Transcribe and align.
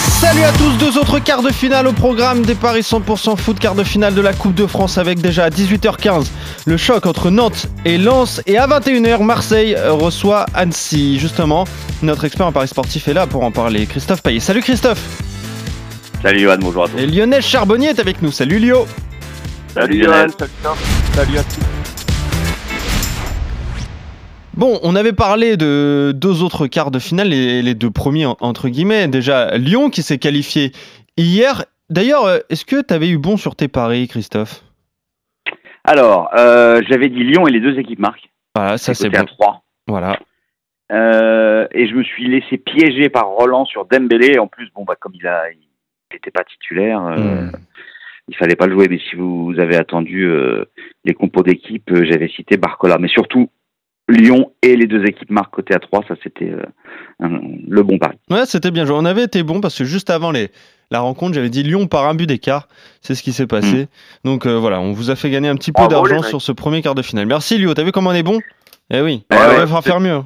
Salut 0.00 0.42
à 0.42 0.52
tous, 0.52 0.72
deux 0.78 0.98
autres 0.98 1.18
quarts 1.18 1.42
de 1.42 1.50
finale 1.50 1.86
au 1.86 1.92
programme 1.92 2.42
des 2.42 2.54
Paris 2.54 2.80
100% 2.80 3.36
foot, 3.36 3.58
quart 3.58 3.74
de 3.74 3.84
finale 3.84 4.14
de 4.14 4.20
la 4.20 4.32
Coupe 4.32 4.54
de 4.54 4.66
France 4.66 4.96
avec 4.98 5.20
déjà 5.20 5.44
à 5.44 5.50
18h15 5.50 6.26
le 6.66 6.76
choc 6.76 7.06
entre 7.06 7.30
Nantes 7.30 7.66
et 7.84 7.98
Lens 7.98 8.40
et 8.46 8.56
à 8.56 8.66
21h 8.66 9.22
Marseille 9.22 9.76
reçoit 9.88 10.46
Annecy. 10.54 11.18
Justement, 11.18 11.64
notre 12.02 12.24
expert 12.24 12.46
en 12.46 12.52
Paris 12.52 12.68
sportif 12.68 13.08
est 13.08 13.14
là 13.14 13.26
pour 13.26 13.44
en 13.44 13.50
parler, 13.50 13.86
Christophe 13.86 14.22
Payet. 14.22 14.40
Salut 14.40 14.62
Christophe 14.62 15.00
Salut 16.22 16.40
Johan, 16.40 16.58
bonjour 16.60 16.84
à 16.84 16.88
tous. 16.88 16.98
Et 16.98 17.06
Lionel 17.06 17.42
Charbonnier 17.42 17.88
est 17.88 17.98
avec 17.98 18.22
nous, 18.22 18.30
salut 18.32 18.58
Lio 18.58 18.86
Salut 19.74 20.00
Lionel. 20.00 20.30
Salut 21.14 21.38
à 21.38 21.42
tous. 21.42 21.79
Bon, 24.60 24.78
on 24.82 24.94
avait 24.94 25.14
parlé 25.14 25.56
de 25.56 26.12
deux 26.14 26.42
autres 26.42 26.66
quarts 26.66 26.90
de 26.90 26.98
finale, 26.98 27.28
les, 27.28 27.62
les 27.62 27.74
deux 27.74 27.90
premiers 27.90 28.26
en- 28.26 28.36
entre 28.40 28.68
guillemets. 28.68 29.08
Déjà, 29.08 29.56
Lyon 29.56 29.88
qui 29.88 30.02
s'est 30.02 30.18
qualifié 30.18 30.72
hier. 31.16 31.64
D'ailleurs, 31.88 32.26
euh, 32.26 32.38
est-ce 32.50 32.66
que 32.66 32.82
tu 32.86 32.92
avais 32.92 33.08
eu 33.08 33.16
bon 33.16 33.38
sur 33.38 33.56
tes 33.56 33.68
paris, 33.68 34.06
Christophe? 34.06 34.62
Alors, 35.84 36.28
euh, 36.36 36.82
j'avais 36.90 37.08
dit 37.08 37.24
Lyon 37.24 37.48
et 37.48 37.50
les 37.50 37.60
deux 37.60 37.78
équipes 37.78 38.00
marquent. 38.00 38.28
Voilà, 38.54 38.76
ça 38.76 38.92
c'est 38.92 39.08
bon. 39.08 39.24
3. 39.24 39.62
Voilà. 39.88 40.18
Euh, 40.92 41.66
et 41.72 41.88
je 41.88 41.94
me 41.94 42.02
suis 42.04 42.28
laissé 42.28 42.58
piéger 42.58 43.08
par 43.08 43.28
Roland 43.28 43.64
sur 43.64 43.86
Dembélé. 43.86 44.38
En 44.38 44.46
plus, 44.46 44.68
bon, 44.74 44.84
bah, 44.84 44.94
comme 45.00 45.14
il 45.14 45.26
a, 45.26 45.50
il 45.52 45.58
n'était 46.12 46.30
pas 46.30 46.44
titulaire, 46.44 47.02
euh, 47.06 47.16
Hmm. 47.46 47.52
il 48.28 48.36
fallait 48.36 48.56
pas 48.56 48.66
le 48.66 48.74
jouer. 48.74 48.88
Mais 48.90 48.98
si 49.08 49.16
vous 49.16 49.54
avez 49.58 49.76
attendu 49.76 50.28
les 51.06 51.14
compos 51.14 51.42
d'équipe, 51.42 51.90
j'avais 52.04 52.28
cité 52.28 52.58
Barcola. 52.58 52.98
Mais 52.98 53.08
surtout, 53.08 53.48
Lyon 54.10 54.52
et 54.62 54.76
les 54.76 54.86
deux 54.86 55.04
équipes 55.04 55.30
marquent 55.30 55.52
côté 55.54 55.74
à 55.74 55.78
3. 55.78 56.04
Ça, 56.08 56.14
c'était 56.22 56.50
euh, 56.52 57.28
le 57.68 57.82
bon 57.82 57.98
pari. 57.98 58.16
Ouais, 58.30 58.44
c'était 58.46 58.70
bien 58.70 58.84
joué. 58.84 58.96
On 58.98 59.04
avait 59.04 59.24
été 59.24 59.42
bon 59.42 59.60
parce 59.60 59.76
que 59.78 59.84
juste 59.84 60.10
avant 60.10 60.30
les, 60.30 60.50
la 60.90 61.00
rencontre, 61.00 61.34
j'avais 61.34 61.48
dit 61.50 61.62
Lyon 61.62 61.86
par 61.86 62.06
un 62.06 62.14
but 62.14 62.26
d'écart. 62.26 62.68
C'est 63.00 63.14
ce 63.14 63.22
qui 63.22 63.32
s'est 63.32 63.46
passé. 63.46 63.88
Donc 64.24 64.46
euh, 64.46 64.58
voilà, 64.58 64.80
on 64.80 64.92
vous 64.92 65.10
a 65.10 65.16
fait 65.16 65.30
gagner 65.30 65.48
un 65.48 65.56
petit 65.56 65.72
peu 65.72 65.86
d'argent 65.88 66.22
sur 66.22 66.42
ce 66.42 66.52
premier 66.52 66.82
quart 66.82 66.94
de 66.94 67.02
finale. 67.02 67.26
Merci 67.26 67.58
Lio, 67.58 67.72
t'as 67.74 67.84
vu 67.84 67.92
comment 67.92 68.10
on 68.10 68.14
est 68.14 68.22
bon? 68.22 68.40
Eh 68.92 69.00
oui, 69.00 69.24
Ouais, 69.30 69.36
on 69.38 69.58
ouais. 69.60 69.64
va 69.66 69.82
faire 69.82 70.00
mieux. 70.00 70.20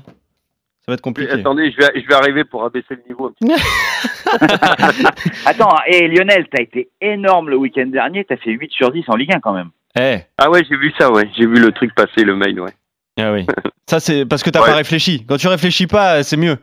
Ça 0.87 0.93
va 0.93 0.95
être 0.95 1.01
compliqué. 1.01 1.33
Attendez, 1.33 1.71
je 1.73 1.79
vais, 1.79 2.01
je 2.03 2.07
vais 2.07 2.15
arriver 2.15 2.45
pour 2.45 2.65
abaisser 2.65 2.87
le 2.91 3.03
niveau 3.09 3.27
un 3.29 3.33
petit 3.33 3.53
Attends, 5.47 5.77
et 5.87 6.09
Lionel, 6.09 6.47
t'as 6.51 6.63
été 6.63 6.89
énorme 7.01 7.49
le 7.51 7.57
week-end 7.57 7.87
dernier. 7.87 8.25
T'as 8.25 8.37
fait 8.37 8.51
8 8.51 8.71
sur 8.73 8.91
10 8.91 9.05
en 9.09 9.17
Ligue 9.17 9.33
1 9.35 9.41
quand 9.41 9.53
même. 9.55 9.71
Eh, 9.99 10.19
Ah 10.39 10.51
ouais, 10.51 10.63
j'ai 10.69 10.77
vu 10.77 10.93
ça, 10.99 11.11
ouais. 11.11 11.29
J'ai 11.37 11.47
vu 11.47 11.55
le 11.55 11.73
truc 11.73 11.95
passer, 11.95 12.25
le 12.25 12.37
mail, 12.37 12.61
ouais. 12.61 12.71
Ah 13.19 13.33
oui. 13.33 13.47
Ça 13.89 14.01
c'est 14.01 14.25
parce 14.27 14.43
que 14.43 14.51
t'as 14.51 14.61
Ouais. 14.63 14.69
pas 14.71 14.77
réfléchi. 14.77 15.25
Quand 15.27 15.37
tu 15.37 15.49
réfléchis 15.49 15.87
pas, 15.87 16.23
c'est 16.23 16.37
mieux. 16.39 16.57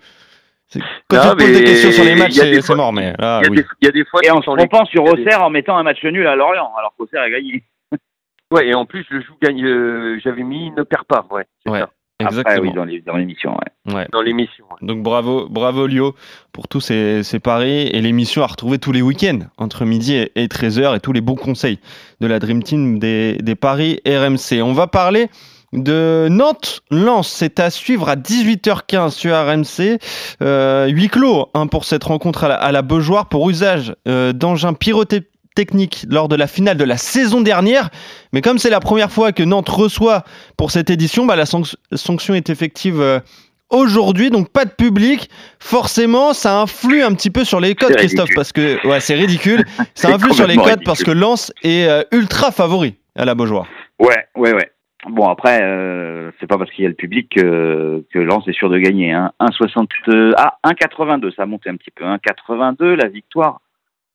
Quand 1.10 1.18
Non, 1.18 1.22
tu 1.32 1.38
te 1.38 1.44
poses 1.44 1.52
des 1.58 1.64
questions 1.66 1.92
sur 1.92 2.04
les 2.06 2.16
matchs, 2.16 2.34
c'est 2.34 2.76
mort. 2.76 2.94
Mais 2.94 3.14
il, 3.18 3.22
y 3.22 3.26
a 3.26 3.42
oui. 3.50 3.58
des, 3.58 3.66
il 3.82 3.86
y 3.86 3.90
a 3.90 3.92
des 3.92 4.06
fois, 4.06 4.22
Et 4.24 4.32
on 4.32 4.42
se 4.42 4.50
repense 4.50 4.90
sur 4.90 5.04
Auxerre 5.04 5.44
en 5.44 5.50
mettant 5.50 5.78
un 5.78 5.84
match 5.84 6.02
nul 6.04 6.26
à 6.26 6.36
Lorient, 6.36 6.72
alors 6.80 6.94
qu'Auxerre 6.98 7.22
a 7.24 7.30
gagné. 7.30 7.64
Ouais, 8.52 8.68
et 8.68 8.74
en 8.74 8.86
plus, 8.86 9.06
le 9.10 9.22
joue 9.22 9.32
gagne. 9.42 9.64
euh, 9.64 10.20
J'avais 10.22 10.44
mis 10.44 10.72
ne 10.72 10.84
perd 10.84 11.06
pas, 11.06 11.26
ouais. 11.32 11.46
Ouais. 11.66 11.80
ça, 11.80 11.90
Exactement. 12.20 12.56
Après, 12.58 12.60
oui, 12.68 12.74
dans 12.76 12.84
les- 12.84 13.00
dans 13.00 13.16
l'émission, 13.16 13.52
ouais. 13.86 13.94
Ouais. 13.94 14.08
dans 14.12 14.22
l'émission. 14.22 14.66
ouais. 14.70 14.86
Donc 14.86 15.02
bravo, 15.04 15.48
bravo 15.50 15.88
Lio 15.88 16.16
pour 16.52 16.68
tous 16.68 16.82
ces, 16.82 17.24
ces 17.24 17.40
paris 17.40 17.88
et 17.88 18.02
l'émission 18.02 18.44
à 18.44 18.48
retrouver 18.48 18.78
tous 18.78 18.92
les 18.92 19.02
week-ends 19.02 19.40
entre 19.58 19.86
midi 19.86 20.16
et, 20.16 20.32
et 20.36 20.48
13h 20.48 20.98
et 20.98 21.00
tous 21.00 21.14
les 21.14 21.22
bons 21.22 21.36
conseils 21.36 21.80
de 22.20 22.28
la 22.28 22.40
Dream 22.40 22.62
Team 22.62 23.00
des, 23.00 23.38
des 23.38 23.56
paris 23.56 24.02
RMC. 24.06 24.62
On 24.62 24.74
va 24.74 24.88
parler 24.88 25.30
de 25.74 26.28
Nantes-Lens. 26.30 27.28
C'est 27.28 27.60
à 27.60 27.70
suivre 27.70 28.10
à 28.10 28.16
18h15 28.16 29.12
sur 29.12 29.36
RMC. 29.36 30.00
Euh, 30.42 30.88
huis 30.88 31.08
clos 31.10 31.50
hein, 31.54 31.68
pour 31.68 31.86
cette 31.86 32.04
rencontre 32.04 32.44
à 32.46 32.48
la, 32.50 32.56
à 32.56 32.72
la 32.72 32.82
Beaujoire 32.82 33.30
pour 33.30 33.50
usage 33.50 33.94
euh, 34.08 34.34
d'engins 34.34 34.74
pyrotechniques 34.74 36.06
lors 36.10 36.28
de 36.28 36.36
la 36.36 36.48
finale 36.48 36.78
de 36.78 36.84
la 36.84 36.98
saison 36.98 37.42
dernière. 37.42 37.90
Mais 38.34 38.42
comme 38.42 38.58
c'est 38.58 38.70
la 38.70 38.80
première 38.80 39.12
fois 39.12 39.32
que 39.32 39.44
Nantes 39.44 39.70
reçoit 39.70 40.24
pour 40.58 40.72
cette 40.72 40.90
édition, 40.90 41.26
bah, 41.26 41.36
la 41.36 41.46
sanc- 41.46 41.76
sanction 41.94 42.34
est 42.34 42.50
effective 42.50 43.00
euh, 43.02 43.20
aujourd'hui, 43.70 44.30
donc 44.30 44.50
pas 44.50 44.66
de 44.66 44.72
public. 44.72 45.30
Forcément, 45.60 46.34
ça 46.34 46.60
influe 46.60 47.04
un 47.04 47.14
petit 47.14 47.30
peu 47.30 47.46
sur 47.46 47.60
les 47.62 47.76
codes, 47.76 47.92
Christophe, 47.96 48.30
parce 48.36 48.52
que 48.52 48.86
ouais, 48.88 49.00
c'est 49.00 49.16
ridicule. 49.16 49.66
Ça 49.96 50.10
influe 50.10 50.34
sur 50.34 50.48
les 50.48 50.56
codes 50.58 50.84
parce 50.84 51.04
que. 51.04 51.12
Lens 51.12 51.52
est 51.64 51.86
euh, 51.88 52.04
ultra 52.12 52.52
favori 52.52 52.96
à 53.16 53.26
la 53.26 53.36
Beaujoire. 53.36 53.66
Ouais, 54.00 54.26
ouais, 54.36 54.54
ouais. 54.54 54.72
Bon, 55.10 55.28
après, 55.30 55.64
euh, 55.64 56.32
c'est 56.40 56.48
pas 56.48 56.58
parce 56.58 56.70
qu'il 56.72 56.84
y 56.84 56.86
a 56.86 56.90
le 56.90 56.96
public 56.96 57.30
que, 57.36 58.06
que 58.12 58.20
Lens 58.20 58.48
est 58.48 58.54
sûr 58.54 58.70
de 58.70 58.78
gagner. 58.78 59.12
Hein. 59.12 59.32
1,60, 59.40 59.88
euh, 60.10 60.32
ah, 60.38 60.58
1,82, 60.64 61.34
ça 61.34 61.44
a 61.44 61.46
monté 61.48 61.70
un 61.70 61.76
petit 61.76 61.90
peu. 61.92 62.06
1,82 62.06 62.94
la 62.94 63.08
victoire 63.08 63.62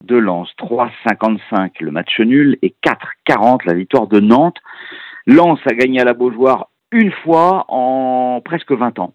de 0.05 0.17
Lens. 0.17 0.49
3,55 0.59 1.73
le 1.81 1.91
match 1.91 2.21
nul 2.21 2.59
et 2.63 2.75
4,40 2.85 3.67
la 3.67 3.75
victoire 3.75 4.07
de 4.07 4.21
Nantes. 4.21 4.59
Lens 5.27 5.59
a 5.67 5.75
gagné 5.75 6.01
à 6.01 6.05
la 6.05 6.15
Beaujoire 6.15 6.69
une 6.93 7.11
fois 7.11 7.65
en 7.69 8.41
presque 8.45 8.71
20 8.71 9.01
ans. 9.01 9.13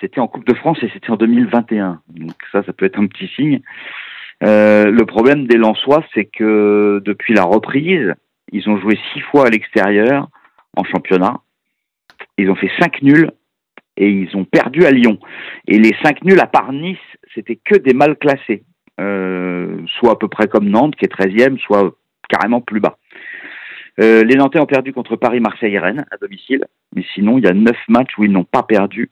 C'était 0.00 0.20
en 0.20 0.28
Coupe 0.28 0.46
de 0.46 0.54
France 0.54 0.78
et 0.82 0.90
c'était 0.92 1.10
en 1.10 1.16
2021. 1.16 2.00
Donc 2.10 2.34
ça, 2.52 2.62
ça 2.62 2.72
peut 2.72 2.84
être 2.84 3.00
un 3.00 3.06
petit 3.06 3.28
signe. 3.34 3.60
Euh, 4.44 4.90
le 4.90 5.06
problème 5.06 5.46
des 5.46 5.56
Lensois, 5.56 6.04
c'est 6.14 6.26
que 6.26 7.00
depuis 7.04 7.34
la 7.34 7.44
reprise, 7.44 8.14
ils 8.52 8.68
ont 8.68 8.76
joué 8.78 8.98
six 9.12 9.20
fois 9.20 9.46
à 9.46 9.50
l'extérieur 9.50 10.28
en 10.76 10.84
championnat. 10.84 11.40
Ils 12.38 12.50
ont 12.50 12.54
fait 12.54 12.70
cinq 12.78 13.02
nuls 13.02 13.30
et 13.96 14.08
ils 14.08 14.36
ont 14.36 14.44
perdu 14.44 14.84
à 14.84 14.90
Lyon. 14.90 15.18
Et 15.68 15.78
les 15.78 15.94
cinq 16.02 16.24
nuls, 16.24 16.40
à 16.40 16.46
part 16.46 16.72
Nice, 16.72 16.98
c'était 17.34 17.56
que 17.56 17.76
des 17.76 17.94
mal 17.94 18.16
classés. 18.16 18.64
Euh, 19.00 19.78
soit 19.98 20.12
à 20.12 20.16
peu 20.16 20.28
près 20.28 20.46
comme 20.46 20.68
Nantes, 20.68 20.94
qui 20.96 21.04
est 21.04 21.12
13e, 21.12 21.58
soit 21.58 21.92
carrément 22.28 22.60
plus 22.60 22.80
bas. 22.80 22.96
Euh, 24.00 24.24
les 24.24 24.34
Nantais 24.34 24.60
ont 24.60 24.66
perdu 24.66 24.92
contre 24.92 25.16
Paris, 25.16 25.40
Marseille 25.40 25.74
et 25.74 25.78
Rennes 25.78 26.04
à 26.10 26.16
domicile. 26.16 26.64
Mais 26.94 27.04
sinon, 27.14 27.38
il 27.38 27.44
y 27.44 27.48
a 27.48 27.52
neuf 27.52 27.76
matchs 27.88 28.16
où 28.18 28.24
ils 28.24 28.32
n'ont 28.32 28.44
pas 28.44 28.62
perdu. 28.62 29.10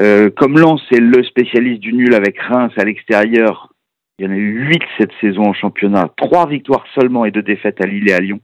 Euh, 0.00 0.30
comme 0.30 0.58
Lens 0.58 0.82
est 0.90 1.00
le 1.00 1.22
spécialiste 1.24 1.80
du 1.80 1.92
nul 1.92 2.14
avec 2.14 2.38
Reims 2.38 2.72
à 2.76 2.84
l'extérieur, 2.84 3.72
il 4.18 4.24
y 4.24 4.28
en 4.28 4.32
a 4.32 4.36
eu 4.36 4.66
huit 4.68 4.82
cette 4.98 5.12
saison 5.20 5.44
en 5.44 5.52
championnat, 5.52 6.10
trois 6.16 6.46
victoires 6.46 6.84
seulement 6.94 7.24
et 7.24 7.30
deux 7.30 7.42
défaites 7.42 7.82
à 7.82 7.86
Lille 7.86 8.08
et 8.08 8.12
à 8.12 8.20
Lyon. 8.20 8.40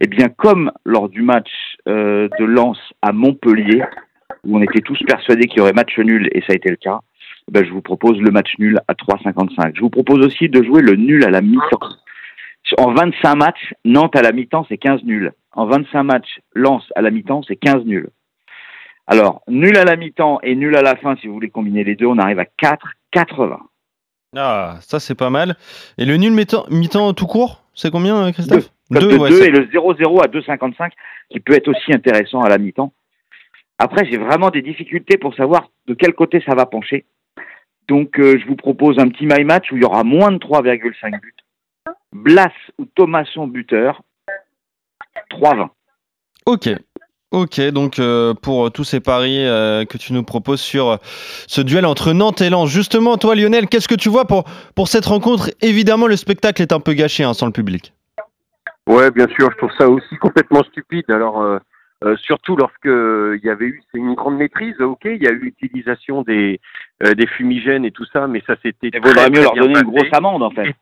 Eh 0.00 0.06
bien, 0.06 0.28
comme 0.28 0.72
lors 0.84 1.08
du 1.08 1.22
match 1.22 1.50
euh, 1.88 2.28
de 2.38 2.44
Lens 2.44 2.78
à 3.02 3.12
Montpellier, 3.12 3.82
où 4.44 4.58
on 4.58 4.62
était 4.62 4.80
tous 4.80 4.98
persuadés 5.06 5.46
qu'il 5.46 5.58
y 5.58 5.60
aurait 5.60 5.72
match 5.72 5.96
nul, 5.98 6.28
et 6.32 6.40
ça 6.40 6.52
a 6.52 6.56
été 6.56 6.70
le 6.70 6.76
cas, 6.76 7.00
eh 7.48 7.52
ben, 7.52 7.64
je 7.64 7.70
vous 7.70 7.82
propose 7.82 8.18
le 8.20 8.30
match 8.30 8.52
nul 8.58 8.80
à 8.88 8.94
3,55. 8.94 9.72
Je 9.74 9.80
vous 9.80 9.90
propose 9.90 10.24
aussi 10.24 10.48
de 10.48 10.62
jouer 10.62 10.82
le 10.82 10.96
nul 10.96 11.24
à 11.24 11.30
la 11.30 11.40
mi-temps. 11.40 11.88
En 12.78 12.92
25 12.92 13.34
matchs, 13.36 13.74
Nantes 13.84 14.16
à 14.16 14.22
la 14.22 14.32
mi-temps, 14.32 14.66
c'est 14.68 14.78
15 14.78 15.04
nuls. 15.04 15.32
En 15.52 15.66
25 15.66 16.02
matchs, 16.02 16.40
Lens 16.54 16.82
à 16.96 17.02
la 17.02 17.10
mi-temps, 17.10 17.42
c'est 17.46 17.56
15 17.56 17.84
nuls. 17.84 18.08
Alors, 19.06 19.42
nul 19.48 19.76
à 19.76 19.84
la 19.84 19.96
mi-temps 19.96 20.40
et 20.42 20.56
nul 20.56 20.74
à 20.74 20.82
la 20.82 20.96
fin, 20.96 21.14
si 21.16 21.26
vous 21.26 21.34
voulez 21.34 21.50
combiner 21.50 21.84
les 21.84 21.94
deux, 21.94 22.06
on 22.06 22.18
arrive 22.18 22.38
à 22.38 22.44
4,80. 22.44 23.58
Ah, 24.36 24.78
ça 24.80 24.98
c'est 24.98 25.14
pas 25.14 25.30
mal. 25.30 25.56
Et 25.98 26.06
le 26.06 26.16
nul 26.16 26.32
mi-temps 26.32 26.64
mi-temps 26.70 27.12
tout 27.12 27.26
court, 27.26 27.63
c'est 27.74 27.90
combien, 27.90 28.16
euh, 28.26 28.32
Christophe 28.32 28.70
Code 28.92 29.02
de 29.10 29.16
ouais, 29.18 29.30
2 29.30 29.36
c'est- 29.40 29.48
et 29.48 29.50
le 29.50 29.66
0-0 29.70 30.22
à 30.22 30.28
2,55 30.28 30.92
qui 31.30 31.40
peut 31.40 31.54
être 31.54 31.68
aussi 31.68 31.92
intéressant 31.92 32.40
à 32.42 32.48
la 32.48 32.58
mi-temps. 32.58 32.92
Après, 33.78 34.04
j'ai 34.08 34.18
vraiment 34.18 34.50
des 34.50 34.62
difficultés 34.62 35.18
pour 35.18 35.34
savoir 35.34 35.70
de 35.86 35.94
quel 35.94 36.14
côté 36.14 36.42
ça 36.46 36.54
va 36.54 36.66
pencher. 36.66 37.04
Donc, 37.88 38.18
euh, 38.18 38.38
je 38.40 38.46
vous 38.46 38.56
propose 38.56 38.98
un 38.98 39.08
petit 39.08 39.26
my 39.26 39.44
match 39.44 39.70
où 39.72 39.76
il 39.76 39.82
y 39.82 39.84
aura 39.84 40.04
moins 40.04 40.30
de 40.32 40.38
3,5 40.38 41.20
buts. 41.20 41.34
Blas 42.12 42.52
ou 42.78 42.84
Thomasson 42.86 43.46
buteur, 43.46 44.02
3,20. 45.30 45.70
Ok. 46.46 46.68
Ok, 47.34 47.60
donc 47.72 47.98
euh, 47.98 48.32
pour 48.32 48.70
tous 48.70 48.84
ces 48.84 49.00
paris 49.00 49.44
euh, 49.44 49.84
que 49.84 49.98
tu 49.98 50.12
nous 50.12 50.22
proposes 50.22 50.60
sur 50.60 50.88
euh, 50.88 50.96
ce 51.48 51.60
duel 51.60 51.84
entre 51.84 52.12
Nantes 52.12 52.40
et 52.40 52.48
Lens. 52.48 52.70
Justement, 52.70 53.16
toi 53.16 53.34
Lionel, 53.34 53.66
qu'est-ce 53.66 53.88
que 53.88 53.96
tu 53.96 54.08
vois 54.08 54.24
pour, 54.24 54.44
pour 54.76 54.86
cette 54.86 55.06
rencontre? 55.06 55.50
Évidemment, 55.60 56.06
le 56.06 56.14
spectacle 56.14 56.62
est 56.62 56.72
un 56.72 56.78
peu 56.78 56.92
gâché 56.92 57.24
hein, 57.24 57.34
sans 57.34 57.46
le 57.46 57.52
public. 57.52 57.92
Ouais, 58.86 59.10
bien 59.10 59.26
sûr, 59.36 59.50
je 59.50 59.56
trouve 59.56 59.72
ça 59.76 59.88
aussi 59.88 60.14
complètement 60.20 60.62
stupide. 60.62 61.10
Alors, 61.10 61.42
euh, 61.42 61.58
euh, 62.04 62.14
surtout 62.18 62.54
lorsque 62.54 62.84
il 62.84 63.40
y 63.42 63.50
avait 63.50 63.66
eu, 63.66 63.82
c'est 63.90 63.98
une 63.98 64.14
grande 64.14 64.36
maîtrise, 64.36 64.80
ok, 64.80 65.00
il 65.06 65.20
y 65.20 65.26
a 65.26 65.32
eu 65.32 65.40
l'utilisation 65.40 66.22
des, 66.22 66.60
euh, 67.02 67.14
des 67.14 67.26
fumigènes 67.26 67.84
et 67.84 67.90
tout 67.90 68.06
ça, 68.12 68.28
mais 68.28 68.44
ça 68.46 68.54
c'était. 68.62 68.90
Il 68.94 69.00
vaudrait 69.02 69.30
mieux 69.30 69.42
leur 69.42 69.56
donner 69.56 69.80
une 69.80 69.90
grosse 69.90 70.12
amende, 70.12 70.44
en 70.44 70.50
fait. 70.50 70.72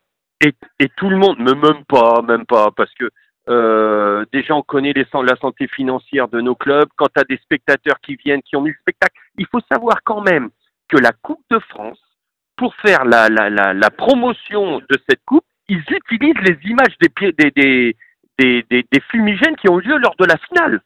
et, 0.45 0.53
et 0.81 0.89
tout 0.97 1.09
le 1.09 1.17
monde, 1.17 1.37
mais 1.39 1.55
même 1.55 1.85
pas, 1.89 2.21
même 2.21 2.45
pas, 2.45 2.71
parce 2.77 2.93
que 3.01 3.09
euh, 3.49 4.25
déjà 4.33 4.55
on 4.55 4.63
connaît 4.63 4.93
les, 4.93 5.07
la 5.13 5.37
santé 5.37 5.67
financière 5.69 6.29
de 6.29 6.41
nos 6.41 6.55
clubs. 6.55 6.89
Quand 6.97 7.09
tu 7.15 7.21
as 7.21 7.25
des 7.25 7.39
spectateurs 7.39 7.99
qui 8.01 8.17
viennent, 8.17 8.43
qui 8.43 8.57
ont 8.57 8.63
mis 8.63 8.71
le 8.71 8.77
spectacle, 8.81 9.15
il 9.39 9.47
faut 9.47 9.61
savoir 9.71 10.03
quand 10.05 10.21
même 10.21 10.51
que 10.89 10.97
la 10.97 11.13
Coupe 11.13 11.43
de 11.51 11.59
France, 11.59 11.99
pour 12.57 12.75
faire 12.77 13.05
la, 13.05 13.29
la, 13.29 13.51
la, 13.51 13.73
la 13.75 13.91
promotion 13.91 14.79
de 14.79 14.99
cette 15.09 15.25
coupe, 15.25 15.45
ils 15.69 15.83
utilisent 15.91 16.43
les 16.43 16.59
images 16.71 16.97
des, 17.01 17.09
pieds, 17.09 17.33
des, 17.33 17.51
des, 17.51 17.97
des, 18.39 18.65
des, 18.71 18.87
des 18.91 19.01
fumigènes 19.11 19.57
qui 19.57 19.69
ont 19.71 19.81
eu 19.81 19.85
lieu 19.89 19.99
lors 19.99 20.15
de 20.19 20.25
la 20.27 20.37
finale. 20.37 20.81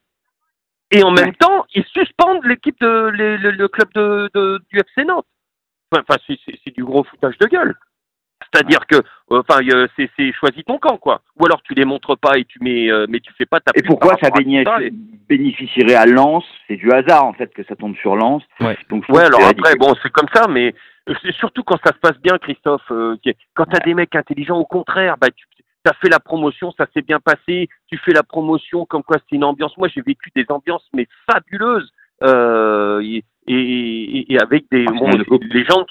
Et 0.92 1.02
en 1.02 1.10
même 1.10 1.34
temps, 1.34 1.66
ils 1.74 1.84
suspendent 1.86 2.44
l'équipe 2.44 2.78
de 2.80 3.08
les- 3.08 3.38
le, 3.38 3.50
le 3.50 3.68
club 3.68 3.88
de, 3.94 4.30
de- 4.34 4.60
du 4.70 4.78
FC 4.78 5.04
Nantes. 5.04 5.26
Enfin, 5.92 6.16
c'est 6.28 6.74
du 6.74 6.84
gros 6.84 7.02
foutage 7.04 7.36
de 7.38 7.46
gueule. 7.46 7.74
C'est-à-dire 8.56 8.86
que, 8.86 8.96
euh, 8.96 9.42
enfin, 9.48 9.60
euh, 9.72 9.86
c'est 9.96 10.10
c'est 10.16 10.32
choisis 10.32 10.64
ton 10.64 10.78
camp, 10.78 10.96
quoi. 10.98 11.20
Ou 11.38 11.46
alors 11.46 11.62
tu 11.62 11.74
les 11.74 11.84
montres 11.84 12.16
pas 12.18 12.38
et 12.38 12.44
tu 12.44 12.58
mets, 12.60 12.90
euh, 12.90 13.06
mais 13.08 13.20
tu 13.20 13.32
fais 13.34 13.46
pas 13.46 13.60
ta. 13.60 13.72
Et 13.74 13.82
pourquoi 13.82 14.16
ça 14.20 14.28
et- 14.82 14.90
bénéficierait 15.28 15.94
à 15.94 16.06
Lens? 16.06 16.44
C'est 16.68 16.76
du 16.76 16.90
hasard 16.92 17.24
en 17.24 17.32
fait 17.32 17.52
que 17.52 17.62
ça 17.64 17.76
tombe 17.76 17.96
sur 17.96 18.16
Lens. 18.16 18.42
Ouais. 18.60 18.76
Donc, 18.90 19.04
Ouais, 19.08 19.22
alors 19.24 19.40
après, 19.44 19.74
bon, 19.76 19.94
c'est 20.02 20.10
comme 20.12 20.28
ça, 20.32 20.46
mais 20.48 20.74
c'est 21.22 21.32
surtout 21.34 21.62
quand 21.62 21.78
ça 21.84 21.92
se 21.92 21.98
passe 21.98 22.18
bien, 22.22 22.38
Christophe. 22.38 22.82
euh, 22.90 23.16
quand 23.54 23.66
t'as 23.66 23.80
des 23.80 23.94
mecs 23.94 24.14
intelligents, 24.14 24.58
au 24.58 24.64
contraire, 24.64 25.16
bah, 25.20 25.28
tu 25.36 25.44
as 25.88 25.94
fait 25.94 26.08
la 26.08 26.18
promotion, 26.20 26.72
ça 26.76 26.86
s'est 26.94 27.02
bien 27.02 27.20
passé. 27.20 27.68
Tu 27.88 27.98
fais 27.98 28.12
la 28.12 28.22
promotion 28.24 28.86
comme 28.86 29.02
quoi 29.04 29.18
c'est 29.28 29.36
une 29.36 29.44
ambiance. 29.44 29.76
Moi, 29.76 29.88
j'ai 29.94 30.00
vécu 30.02 30.30
des 30.34 30.44
ambiances 30.48 30.88
mais 30.94 31.06
fabuleuses 31.30 31.90
euh, 32.22 33.00
et, 33.02 33.22
et, 33.46 33.54
et- 34.18 34.32
et 34.32 34.38
avec 34.40 34.64
des 34.70 34.84
bon, 34.84 35.10
les 35.52 35.64
gens 35.64 35.84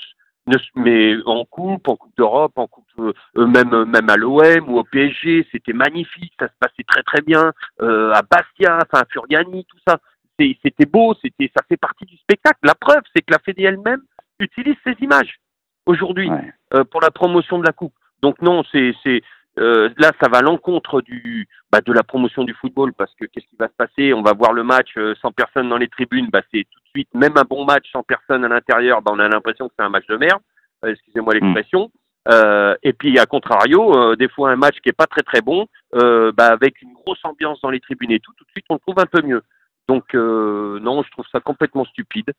mais 0.76 1.16
en 1.26 1.44
coupe, 1.46 1.88
en 1.88 1.96
coupe 1.96 2.16
d'Europe, 2.18 2.54
en 2.56 2.68
coupe 2.68 2.86
euh, 3.00 3.14
euh, 3.38 3.48
même 3.48 3.86
même 3.86 4.10
à 4.10 4.16
l'OM 4.16 4.70
ou 4.70 4.78
au 4.78 4.84
PSG, 4.84 5.48
c'était 5.52 5.74
magnifique, 5.74 6.34
ça 6.40 6.48
se 6.48 6.54
passait 6.60 6.84
très 6.88 7.04
très 7.04 7.22
bien. 7.22 7.52
Euh, 7.82 8.12
à 8.14 8.22
Bastia, 8.22 8.78
enfin 8.78 9.04
à 9.04 9.06
Furiani, 9.12 9.66
tout 9.66 9.78
ça, 9.88 9.98
c'était 10.40 10.86
beau, 10.86 11.16
c'était 11.22 11.52
ça 11.56 11.64
fait 11.68 11.78
partie 11.78 12.06
du 12.06 12.16
spectacle. 12.18 12.60
La 12.64 12.76
preuve, 12.76 13.02
c'est 13.16 13.22
que 13.22 13.32
la 13.32 13.40
Fédé 13.40 13.64
elle-même 13.64 14.02
utilise 14.40 14.76
ces 14.84 14.96
images 15.02 15.40
aujourd'hui 15.86 16.30
Ouais. 16.30 16.54
euh, 16.74 16.84
pour 16.84 17.02
la 17.02 17.12
promotion 17.12 17.58
de 17.60 17.66
la 17.66 17.72
coupe. 17.74 17.94
Donc 18.22 18.42
non, 18.42 18.64
c'est 18.72 18.94
c'est 19.04 19.22
euh, 19.60 19.90
là 19.98 20.12
ça 20.22 20.30
va 20.30 20.40
à 20.40 20.42
l'encontre 20.42 21.02
du 21.02 21.48
bah, 21.72 21.82
de 21.82 21.94
la 21.94 22.04
promotion 22.04 22.44
du 22.44 22.54
football 22.54 22.94
parce 22.94 23.14
que 23.16 23.26
qu'est-ce 23.26 23.48
qui 23.48 23.56
va 23.58 23.68
se 23.68 23.74
passer? 23.74 24.14
On 24.14 24.22
va 24.22 24.34
voir 24.34 24.54
le 24.54 24.64
match 24.64 24.92
euh, 24.98 25.16
sans 25.22 25.32
personne 25.32 25.70
dans 25.70 25.78
les 25.78 25.88
tribunes, 25.88 26.30
bah 26.32 26.42
c'est 26.54 26.66
tout 26.72 26.80
de 26.80 26.90
suite 26.90 27.14
même 27.14 27.38
un 27.38 27.44
bon 27.44 27.66
match 27.66 27.90
sans 27.92 28.04
personne 28.04 28.44
à 28.46 28.48
l'intérieur, 28.48 29.02
bah, 29.02 29.12
on 29.14 29.20
a 29.20 29.28
l'impression 29.28 29.68
que 29.68 29.74
c'est 29.78 29.86
un 29.86 29.90
match 29.90 30.08
de 30.08 30.18
merde. 30.18 30.42
Euh, 30.84 30.92
Excusez-moi 30.92 31.34
l'expression. 31.34 31.92
Euh, 32.28 32.76
et 32.82 32.94
puis 32.94 33.20
à 33.20 33.26
contrario, 33.28 33.96
euh, 33.96 34.16
des 34.16 34.28
fois 34.28 34.50
un 34.52 34.56
match 34.56 34.78
qui 34.82 34.90
est 34.90 34.98
pas 34.98 35.06
très 35.06 35.22
très 35.22 35.42
bon, 35.42 35.68
euh, 35.94 36.32
bah, 36.32 36.48
avec 36.48 36.82
une 36.82 36.94
grosse 36.94 37.24
ambiance 37.24 37.62
dans 37.62 37.70
les 37.70 37.80
tribunes 37.80 38.12
et 38.12 38.20
tout, 38.20 38.34
tout 38.36 38.46
de 38.46 38.50
suite 38.50 38.66
on 38.70 38.76
le 38.76 38.80
trouve 38.80 39.00
un 39.00 39.06
peu 39.06 39.22
mieux. 39.22 39.44
Donc 39.88 40.16
euh, 40.16 40.80
non, 40.80 41.04
je 41.04 41.12
trouve 41.12 41.26
ça 41.32 41.40
complètement 41.40 41.86
stupide. 41.86 42.32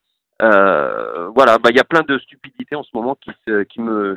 Euh, 0.42 1.28
voilà, 1.34 1.58
bah 1.58 1.70
il 1.70 1.76
y 1.76 1.80
a 1.80 1.84
plein 1.84 2.02
de 2.02 2.18
stupidités 2.18 2.76
en 2.76 2.82
ce 2.82 2.90
moment 2.92 3.14
qui 3.14 3.30
se, 3.46 3.62
qui 3.62 3.80
me 3.80 4.16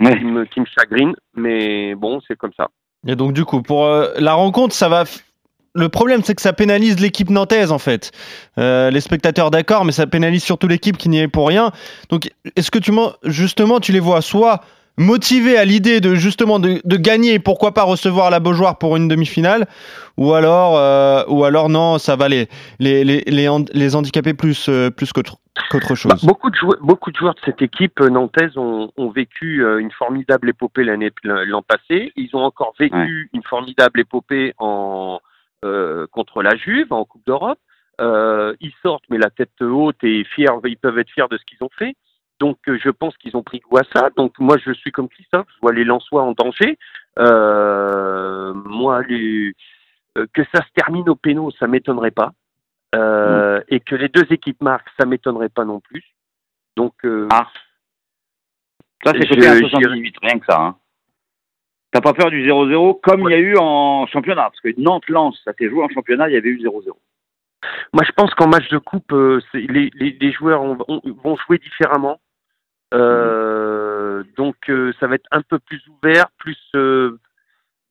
Ouais. 0.00 0.18
qui 0.18 0.24
me, 0.24 0.44
qui 0.44 0.60
me 0.60 0.66
chagrine, 0.66 1.14
mais 1.34 1.94
bon, 1.94 2.20
c'est 2.26 2.36
comme 2.36 2.52
ça. 2.56 2.68
Et 3.06 3.16
donc, 3.16 3.32
du 3.32 3.44
coup, 3.44 3.62
pour 3.62 3.86
euh, 3.86 4.12
la 4.18 4.34
rencontre, 4.34 4.74
ça 4.74 4.88
va. 4.88 5.04
Le 5.74 5.88
problème, 5.90 6.22
c'est 6.24 6.34
que 6.34 6.40
ça 6.42 6.52
pénalise 6.52 6.98
l'équipe 7.00 7.28
nantaise, 7.30 7.70
en 7.70 7.78
fait. 7.78 8.10
Euh, 8.58 8.90
les 8.90 9.00
spectateurs, 9.00 9.50
d'accord, 9.50 9.84
mais 9.84 9.92
ça 9.92 10.06
pénalise 10.06 10.42
surtout 10.42 10.68
l'équipe 10.68 10.96
qui 10.96 11.08
n'y 11.10 11.20
est 11.20 11.28
pour 11.28 11.48
rien. 11.48 11.70
Donc, 12.08 12.30
est-ce 12.56 12.70
que 12.70 12.78
tu 12.78 12.92
m'en- 12.92 13.12
justement, 13.24 13.78
tu 13.80 13.92
les 13.92 14.00
vois 14.00 14.22
soit 14.22 14.62
motivés 14.98 15.58
à 15.58 15.64
l'idée 15.64 16.00
de 16.00 16.14
justement 16.14 16.58
de, 16.58 16.80
de 16.84 16.96
gagner 16.96 17.34
et 17.34 17.38
pourquoi 17.38 17.72
pas 17.74 17.82
recevoir 17.82 18.30
la 18.30 18.40
Beaujoire 18.40 18.78
pour 18.78 18.96
une 18.96 19.08
demi-finale, 19.08 19.66
ou 20.16 20.32
alors, 20.32 20.76
euh, 20.76 21.22
ou 21.28 21.44
alors 21.44 21.68
non, 21.68 21.98
ça 21.98 22.16
va 22.16 22.28
les 22.28 22.48
les 22.78 23.04
les 23.04 23.22
les, 23.26 23.48
hand- 23.48 23.70
les 23.74 23.94
handicaper 23.94 24.32
plus 24.34 24.68
euh, 24.68 24.90
plus 24.90 25.12
qu'autre 25.12 25.36
qu'autre 25.70 25.94
chose. 25.94 26.10
Bah, 26.12 26.18
beaucoup, 26.22 26.50
de 26.50 26.56
joueurs, 26.56 26.78
beaucoup 26.80 27.10
de 27.10 27.16
joueurs 27.16 27.34
de 27.34 27.40
cette 27.44 27.60
équipe 27.62 28.00
euh, 28.00 28.08
nantaise 28.08 28.56
ont, 28.56 28.90
ont 28.96 29.10
vécu 29.10 29.64
euh, 29.64 29.78
une 29.78 29.90
formidable 29.90 30.48
épopée 30.48 30.84
l'année 30.84 31.10
l'an 31.24 31.62
passé. 31.62 32.12
Ils 32.16 32.30
ont 32.34 32.44
encore 32.44 32.72
vécu 32.78 33.28
une 33.32 33.42
formidable 33.42 34.00
épopée 34.00 34.54
en 34.58 35.18
euh, 35.64 36.06
contre 36.10 36.42
la 36.42 36.56
Juve 36.56 36.92
en 36.92 37.04
Coupe 37.04 37.22
d'Europe. 37.26 37.58
Euh, 38.00 38.54
ils 38.60 38.72
sortent 38.82 39.04
mais 39.08 39.16
la 39.18 39.30
tête 39.30 39.50
haute 39.60 39.96
et 40.02 40.24
fiers, 40.24 40.48
ils 40.66 40.76
peuvent 40.76 40.98
être 40.98 41.10
fiers 41.10 41.24
de 41.30 41.38
ce 41.38 41.44
qu'ils 41.46 41.64
ont 41.64 41.70
fait. 41.78 41.96
Donc 42.38 42.58
euh, 42.68 42.78
je 42.82 42.90
pense 42.90 43.16
qu'ils 43.16 43.36
ont 43.36 43.42
pris 43.42 43.60
goût 43.60 43.78
à 43.78 43.82
ça. 43.94 44.10
Donc 44.16 44.38
moi 44.38 44.56
je 44.64 44.72
suis 44.72 44.92
comme 44.92 45.08
Christophe, 45.08 45.46
je 45.54 45.60
vois 45.62 45.72
les 45.72 45.84
Lensois 45.84 46.22
en 46.22 46.32
danger. 46.32 46.78
Euh, 47.18 48.52
moi 48.54 49.02
les, 49.02 49.52
euh, 50.18 50.26
que 50.32 50.42
ça 50.54 50.62
se 50.62 50.70
termine 50.74 51.08
au 51.08 51.14
pénal, 51.16 51.46
ça 51.58 51.66
m'étonnerait 51.66 52.10
pas. 52.10 52.32
Euh, 52.94 53.60
Et 53.68 53.80
que 53.80 53.94
les 53.94 54.08
deux 54.08 54.26
équipes 54.30 54.60
marquent, 54.62 54.88
ça 54.98 55.06
m'étonnerait 55.06 55.48
pas 55.48 55.64
non 55.64 55.80
plus. 55.80 56.04
Donc 56.76 56.94
euh, 57.04 57.28
Ah. 57.32 57.48
Ça, 59.04 59.12
c'est 59.12 59.28
côté 59.28 59.46
à 59.46 59.54
je- 59.54 59.60
78, 59.66 60.16
rien 60.22 60.38
que 60.38 60.46
ça. 60.46 60.60
Hein. 60.60 60.76
T'as 61.92 62.00
pas 62.00 62.12
peur 62.14 62.30
du 62.30 62.42
0-0 62.44 62.94
comme 63.02 63.20
il 63.22 63.30
y 63.30 63.34
a 63.34 63.38
eu 63.38 63.56
en 63.58 64.06
championnat 64.08 64.44
Parce 64.50 64.60
que 64.60 64.68
Nantes-Lens, 64.80 65.40
ça 65.44 65.52
s'est 65.58 65.68
joué 65.68 65.84
en 65.84 65.88
championnat, 65.88 66.28
il 66.28 66.34
y 66.34 66.36
avait 66.36 66.48
eu 66.48 66.58
0-0. 66.60 66.98
Moi, 67.92 68.04
je 68.06 68.12
pense 68.12 68.34
qu'en 68.34 68.48
match 68.48 68.68
de 68.68 68.78
coupe, 68.78 69.12
euh, 69.12 69.40
les, 69.54 69.90
les, 69.94 70.16
les 70.20 70.32
joueurs 70.32 70.62
ont- 70.62 70.78
ont- 70.88 71.00
vont 71.24 71.36
jouer 71.46 71.58
différemment. 71.58 72.18
Euh, 72.94 74.22
donc, 74.36 74.56
euh, 74.68 74.92
ça 75.00 75.06
va 75.06 75.16
être 75.16 75.28
un 75.30 75.42
peu 75.42 75.58
plus 75.58 75.82
ouvert, 75.88 76.26
plus. 76.38 76.58
euh, 76.74 77.18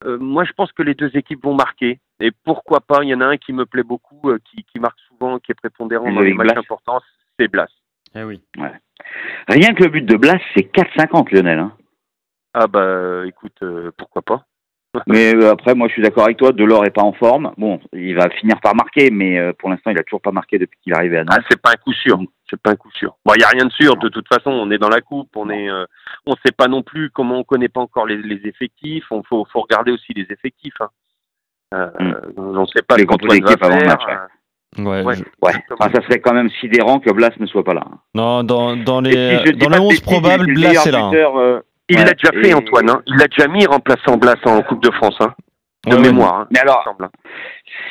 euh, 0.05 0.17
moi, 0.17 0.43
je 0.43 0.51
pense 0.53 0.71
que 0.71 0.83
les 0.83 0.93
deux 0.93 1.15
équipes 1.15 1.43
vont 1.43 1.55
marquer. 1.55 1.99
Et 2.19 2.31
pourquoi 2.31 2.79
pas 2.81 3.03
Il 3.03 3.09
y 3.09 3.13
en 3.13 3.21
a 3.21 3.25
un 3.25 3.37
qui 3.37 3.53
me 3.53 3.65
plaît 3.65 3.83
beaucoup, 3.83 4.29
euh, 4.29 4.39
qui, 4.45 4.63
qui 4.63 4.79
marque 4.79 4.99
souvent, 5.07 5.39
qui 5.39 5.51
est 5.51 5.55
prépondérant 5.55 6.11
dans 6.11 6.21
les 6.21 6.33
matchs 6.33 6.47
Blas. 6.51 6.59
importants, 6.59 7.01
c'est 7.39 7.47
Blas. 7.47 7.67
Eh 8.15 8.23
oui. 8.23 8.41
Rien 9.47 9.73
que 9.73 9.83
le 9.83 9.89
but 9.89 10.05
de 10.05 10.15
Blas, 10.15 10.39
c'est 10.55 10.63
4,50 10.71 11.33
Lionel. 11.33 11.59
Hein. 11.59 11.73
Ah 12.53 12.67
bah, 12.67 13.23
écoute, 13.25 13.57
euh, 13.63 13.91
pourquoi 13.97 14.21
pas 14.21 14.45
Mais 15.07 15.35
euh, 15.35 15.51
après, 15.51 15.75
moi, 15.75 15.87
je 15.87 15.93
suis 15.93 16.01
d'accord 16.01 16.23
avec 16.25 16.37
toi. 16.37 16.51
Delors 16.51 16.83
est 16.85 16.89
pas 16.89 17.03
en 17.03 17.13
forme. 17.13 17.51
Bon, 17.57 17.79
il 17.93 18.15
va 18.15 18.29
finir 18.29 18.59
par 18.61 18.75
marquer, 18.75 19.11
mais 19.11 19.37
euh, 19.37 19.53
pour 19.57 19.69
l'instant, 19.69 19.91
il 19.91 19.99
a 19.99 20.03
toujours 20.03 20.21
pas 20.21 20.31
marqué 20.31 20.57
depuis 20.57 20.79
qu'il 20.81 20.93
est 20.93 20.95
arrivé 20.97 21.17
à 21.17 21.21
Ah, 21.27 21.35
Nantes. 21.35 21.45
c'est 21.49 21.61
pas 21.61 21.71
un 21.71 21.75
coup 21.83 21.93
sûr. 21.93 22.19
C'est 22.49 22.59
pas 22.59 22.71
un 22.71 22.75
coup 22.75 22.89
sûr. 22.91 23.15
Bon, 23.25 23.33
il 23.35 23.41
y 23.41 23.43
a 23.43 23.49
rien 23.49 23.65
de 23.65 23.71
sûr. 23.71 23.95
De 23.97 24.09
toute 24.09 24.27
façon, 24.27 24.49
on 24.51 24.71
est 24.71 24.77
dans 24.79 24.89
la 24.89 25.01
coupe. 25.01 25.29
On 25.35 25.49
est, 25.49 25.69
euh, 25.69 25.85
on 26.25 26.33
sait 26.45 26.51
pas 26.51 26.67
non 26.67 26.81
plus 26.81 27.09
comment 27.11 27.37
on 27.39 27.43
connaît 27.43 27.69
pas 27.69 27.81
encore 27.81 28.07
les, 28.07 28.17
les 28.17 28.47
effectifs. 28.47 29.05
On 29.11 29.21
faut, 29.23 29.45
faut 29.51 29.61
regarder 29.61 29.91
aussi 29.91 30.13
les 30.15 30.25
effectifs. 30.31 30.73
Hein. 30.79 30.89
Euh, 31.73 31.89
On 32.37 32.61
ne 32.61 32.65
sait 32.67 32.81
pas 32.81 32.95
Les 32.97 33.05
composés 33.05 33.39
d'équipe 33.39 33.59
va 33.59 33.67
avant 33.67 33.77
le 33.79 33.85
match, 33.85 34.01
ouais. 34.07 34.83
Ouais. 34.83 35.03
ouais. 35.03 35.15
je- 35.15 35.23
Ouais. 35.41 35.53
Enfin, 35.79 35.91
ça 35.93 36.01
serait 36.03 36.19
quand 36.19 36.33
même 36.33 36.49
sidérant 36.59 36.99
que 36.99 37.11
Blas 37.11 37.31
ne 37.39 37.45
soit 37.45 37.63
pas 37.63 37.73
là. 37.73 37.85
Non, 38.13 38.43
dans 38.43 38.75
les 39.01 39.39
si 39.45 39.53
dans 39.53 39.67
pas 39.67 39.75
le 39.77 39.81
de 39.81 39.85
11 39.85 39.89
bêtises, 39.89 40.01
probable, 40.01 40.43
il 40.47 40.51
est 40.51 40.53
le 40.67 40.71
Blas 40.73 40.85
est 40.85 40.91
là. 40.91 40.99
hein. 41.05 41.09
buteur, 41.11 41.37
euh, 41.37 41.59
Il 41.89 41.97
Ouais, 41.97 42.05
l'a 42.05 42.13
déjà 42.13 42.31
fait, 42.31 42.49
et- 42.49 42.53
Antoine. 42.53 42.89
Hein. 42.89 43.01
Il 43.07 43.15
l'a 43.17 43.27
déjà 43.27 43.47
mis 43.47 43.65
remplaçant 43.65 44.17
Blas 44.17 44.35
en 44.45 44.61
Coupe 44.63 44.83
de 44.83 44.91
France. 44.91 45.17
Hein. 45.19 45.33
De 45.85 45.91
Ouais, 45.91 45.97
ouais. 46.01 46.07
mémoire. 46.07 46.33
Hein, 46.39 46.47
Mais 46.51 46.59
il 46.59 46.67
alors, 46.67 46.79
me 46.79 46.91
semble, 46.91 47.09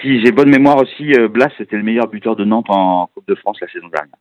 si 0.02 0.20
j'ai 0.24 0.32
bonne 0.32 0.50
mémoire 0.50 0.78
aussi, 0.78 1.12
euh, 1.14 1.28
Blas 1.28 1.48
c'était 1.58 1.76
le 1.76 1.84
meilleur 1.84 2.08
buteur 2.08 2.34
de 2.34 2.44
Nantes 2.44 2.66
en 2.68 3.08
Coupe 3.14 3.28
de 3.28 3.36
France 3.36 3.58
la 3.60 3.68
saison 3.68 3.86
dernière. 3.88 4.16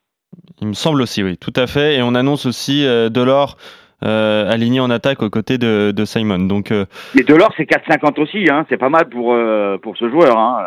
Il 0.61 0.67
me 0.67 0.73
semble 0.73 1.01
aussi, 1.01 1.23
oui, 1.23 1.37
tout 1.37 1.53
à 1.55 1.65
fait. 1.65 1.95
Et 1.95 2.01
on 2.03 2.13
annonce 2.13 2.45
aussi 2.45 2.85
euh, 2.85 3.09
Delors 3.09 3.57
euh, 4.03 4.47
aligné 4.51 4.79
en 4.79 4.91
attaque 4.91 5.23
aux 5.23 5.29
côtés 5.31 5.57
de, 5.57 5.91
de 5.95 6.05
Simon. 6.05 6.39
Donc, 6.39 6.71
euh, 6.71 6.85
Mais 7.15 7.23
Delors, 7.23 7.51
c'est 7.57 7.63
4,50 7.67 8.19
aussi, 8.21 8.47
hein. 8.51 8.65
c'est 8.69 8.77
pas 8.77 8.89
mal 8.89 9.09
pour, 9.09 9.33
euh, 9.33 9.77
pour 9.79 9.97
ce 9.97 10.07
joueur. 10.09 10.37
Hein. 10.37 10.59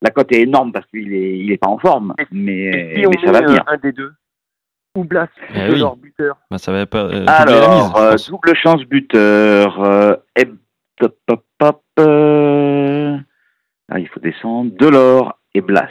La 0.00 0.10
cote 0.10 0.32
est 0.32 0.40
énorme 0.40 0.72
parce 0.72 0.86
qu'il 0.86 1.14
est, 1.14 1.38
il 1.38 1.52
est 1.52 1.58
pas 1.58 1.68
en 1.68 1.78
forme, 1.78 2.12
mais, 2.32 2.96
si 2.96 3.06
on 3.06 3.10
mais 3.10 3.24
ça 3.24 3.30
va 3.32 3.42
venir. 3.42 3.62
un 3.68 3.76
des 3.76 3.92
deux? 3.92 4.10
Ou 4.94 5.04
Blas, 5.04 5.28
Eh 5.54 5.68
de 5.68 5.72
oui. 5.72 5.78
leur 5.80 5.96
buteur. 5.96 6.36
bah, 6.50 6.58
ça 6.58 6.70
va 6.72 6.84
pas 6.86 7.04
euh, 7.04 7.10
doubler 7.24 7.24
la 7.26 7.44
mise. 7.68 7.84
Alors, 7.84 7.96
euh, 7.96 8.16
double 8.28 8.54
chance 8.56 8.82
buteur. 8.84 9.82
Euh, 9.82 10.16
et- 10.36 10.48
hop, 11.00 11.16
hop, 11.30 11.44
hop, 11.62 11.82
euh, 11.98 13.16
ah, 13.90 13.98
il 13.98 14.08
faut 14.08 14.20
descendre. 14.20 14.70
Delors 14.78 15.38
et 15.54 15.60
Blas. 15.60 15.88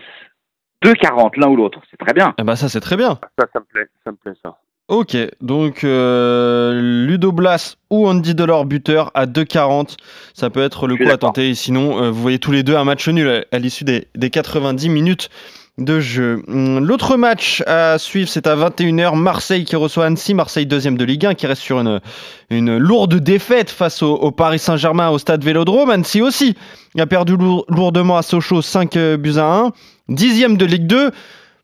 2,40 0.84 1.40
l'un 1.40 1.48
ou 1.50 1.56
l'autre, 1.56 1.80
c'est 1.92 1.98
très 1.98 2.14
bien. 2.14 2.34
Eh 2.40 2.44
bah, 2.44 2.56
ça, 2.56 2.70
c'est 2.70 2.80
très 2.80 2.98
bien. 2.98 3.20
Ça, 3.40 3.46
ça 3.54 3.60
me 3.60 3.66
plaît. 3.66 3.88
Ça 4.04 4.12
me 4.12 4.18
plaît, 4.18 4.34
ça. 4.44 4.58
Ok, 4.88 5.16
donc 5.40 5.84
euh, 5.86 7.06
Ludo 7.08 7.32
Blas 7.32 7.78
ou 7.90 8.08
Andy 8.10 8.36
Delors 8.36 8.66
buteur 8.66 9.10
à 9.14 9.26
2,40. 9.26 9.96
Ça 10.34 10.50
peut 10.50 10.62
être 10.62 10.86
le 10.88 10.98
coup 10.98 11.10
à 11.10 11.18
tenter. 11.18 11.54
Sinon, 11.56 12.04
euh, 12.04 12.10
vous 12.12 12.22
voyez 12.22 12.40
tous 12.40 12.52
les 12.52 12.62
deux 12.64 12.76
un 12.76 12.84
match 12.84 13.08
nul 13.08 13.30
à, 13.30 13.56
à 13.56 13.60
l'issue 13.60 13.86
des, 13.86 14.08
des 14.16 14.30
90 14.30 14.90
minutes 14.90 15.30
de 15.78 16.00
jeu. 16.00 16.44
Hum, 16.48 16.80
L'autre 16.86 17.18
match 17.18 17.64
à 17.66 17.98
suivre, 17.98 18.30
c'est 18.30 18.46
à 18.48 18.56
21h. 18.56 19.16
Marseille 19.16 19.64
qui 19.66 19.76
reçoit 19.76 20.06
Annecy. 20.06 20.34
Marseille 20.34 20.66
deuxième 20.66 20.98
de 20.98 21.06
Ligue 21.06 21.26
1 21.26 21.34
qui 21.34 21.48
reste 21.48 21.62
sur 21.62 21.80
une, 21.80 22.78
lourde 22.78 23.16
défaite 23.16 23.70
face 23.70 24.04
au, 24.04 24.32
Paris 24.32 24.60
Saint-Germain 24.60 25.10
au 25.10 25.18
stade 25.18 25.44
Vélodrome. 25.44 25.90
Annecy 25.90 26.22
aussi 26.22 26.56
a 26.98 27.06
perdu 27.06 27.36
lour- 27.38 27.66
lourdement 27.70 28.18
à 28.18 28.22
Sochaux 28.22 28.62
5 28.62 28.98
buts 29.18 29.38
à 29.38 29.46
1. 29.46 29.72
Dixième 30.10 30.58
de 30.58 30.66
Ligue 30.66 30.88
2. 30.88 31.12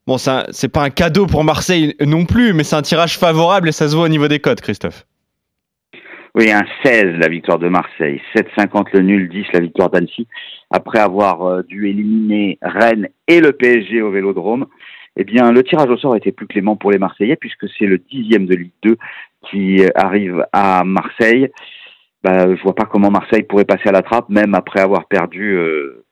Bon, 0.07 0.17
c'est 0.17 0.69
pas 0.69 0.83
un 0.83 0.89
cadeau 0.89 1.25
pour 1.25 1.43
Marseille 1.43 1.93
non 1.99 2.23
plus, 2.25 2.53
mais 2.53 2.63
c'est 2.63 2.77
un 2.77 2.81
tirage 2.81 3.17
favorable 3.17 3.67
et 3.67 3.73
ça 3.73 3.89
se 3.89 3.95
voit 3.95 4.05
au 4.05 4.09
niveau 4.09 4.29
des 4.29 4.39
codes, 4.39 4.61
Christophe. 4.61 5.05
Oui, 6.37 6.51
un 6.51 6.65
16 6.83 7.17
la 7.17 7.29
victoire 7.29 7.57
de 7.57 7.67
Marseille, 7.67 8.21
7,50 8.35 8.89
le 8.93 9.01
nul, 9.01 9.27
10 9.27 9.45
la 9.53 9.59
victoire 9.59 9.89
d'Annecy, 9.89 10.27
après 10.69 10.99
avoir 10.99 11.41
euh, 11.41 11.63
dû 11.63 11.89
éliminer 11.89 12.59
Rennes 12.61 13.09
et 13.27 13.39
le 13.39 13.53
PSG 13.53 14.03
au 14.03 14.11
Vélodrome. 14.11 14.67
eh 15.15 15.23
bien, 15.23 15.51
le 15.51 15.63
tirage 15.63 15.89
au 15.89 15.97
sort 15.97 16.15
été 16.15 16.31
plus 16.31 16.45
clément 16.45 16.75
pour 16.75 16.91
les 16.91 16.99
Marseillais 16.99 17.37
puisque 17.37 17.65
c'est 17.79 17.87
le 17.87 17.97
dixième 17.97 18.45
de 18.45 18.53
Ligue 18.53 18.71
2 18.83 18.97
qui 19.49 19.81
arrive 19.95 20.45
à 20.53 20.83
Marseille. 20.83 21.49
Bah, 22.23 22.55
je 22.55 22.61
vois 22.61 22.75
pas 22.75 22.85
comment 22.85 23.09
Marseille 23.09 23.41
pourrait 23.41 23.65
passer 23.65 23.89
à 23.89 23.91
la 23.91 24.03
trappe, 24.03 24.29
même 24.29 24.53
après 24.53 24.81
avoir 24.81 25.07
perdu 25.07 25.55
euh, 25.55 26.05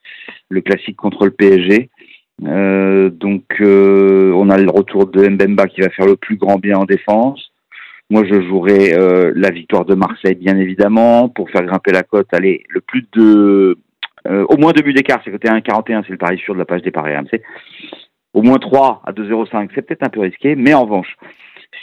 le 0.48 0.60
classique 0.60 0.96
contre 0.96 1.24
le 1.24 1.30
PSG. 1.30 1.88
Euh, 2.42 3.10
donc, 3.10 3.44
euh, 3.60 4.32
on 4.34 4.50
a 4.50 4.58
le 4.58 4.70
retour 4.70 5.06
de 5.06 5.28
Mbemba 5.28 5.68
qui 5.68 5.82
va 5.82 5.90
faire 5.90 6.06
le 6.06 6.16
plus 6.16 6.36
grand 6.36 6.56
bien 6.56 6.78
en 6.78 6.84
défense. 6.84 7.52
Moi, 8.08 8.24
je 8.24 8.40
jouerai 8.40 8.94
euh, 8.94 9.32
la 9.34 9.50
victoire 9.50 9.84
de 9.84 9.96
Marseille, 9.96 10.36
bien 10.36 10.56
évidemment, 10.56 11.28
pour 11.28 11.50
faire 11.50 11.64
grimper 11.64 11.90
la 11.90 12.04
cote. 12.04 12.28
Allez, 12.32 12.62
le 12.68 12.80
plus 12.80 13.04
de, 13.12 13.78
euh, 14.28 14.44
au 14.48 14.56
moins 14.56 14.72
deux 14.72 14.82
buts 14.82 14.92
d'écart, 14.92 15.20
c'est 15.24 15.30
côté 15.30 15.48
1,41, 15.48 16.02
c'est 16.04 16.10
le 16.10 16.18
pari 16.18 16.38
sûr 16.38 16.54
de 16.54 16.58
la 16.58 16.64
page 16.64 16.82
des 16.82 16.92
paris 16.92 17.16
RMC. 17.16 17.42
Au 18.32 18.42
moins 18.42 18.58
3 18.58 19.02
à 19.04 19.12
2,05, 19.12 19.70
c'est 19.74 19.82
peut-être 19.82 20.04
un 20.04 20.08
peu 20.08 20.20
risqué, 20.20 20.54
mais 20.54 20.74
en 20.74 20.82
revanche, 20.82 21.16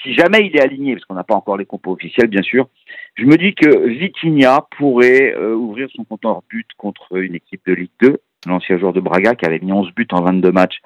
si 0.01 0.13
jamais 0.13 0.46
il 0.46 0.56
est 0.56 0.62
aligné, 0.62 0.94
parce 0.94 1.06
qu'on 1.06 1.15
n'a 1.15 1.24
pas 1.24 1.36
encore 1.36 1.58
les 1.58 1.65
compos 1.65 1.92
officiels, 1.92 2.27
bien 2.27 2.42
sûr, 2.42 2.68
je 3.15 3.25
me 3.25 3.38
dis 3.38 3.53
que 3.53 3.88
Vitinha 3.88 4.65
pourrait 4.77 5.36
euh, 5.36 5.56
ouvrir 5.56 5.89
son 5.96 6.03
compte 6.03 6.25
hors 6.25 6.44
but 6.50 6.68
contre 6.77 7.18
une 7.18 7.36
équipe 7.36 7.62
de 7.65 7.74
Ligue 7.74 7.92
2, 8.01 8.18
l'ancien 8.48 8.77
joueur 8.77 8.94
de 8.94 9.00
Braga 9.00 9.36
qui 9.36 9.46
avait 9.46 9.60
mis 9.60 9.72
11 9.72 9.92
buts 9.94 10.08
en 10.12 10.22
22 10.22 10.51
matchs 10.51 10.80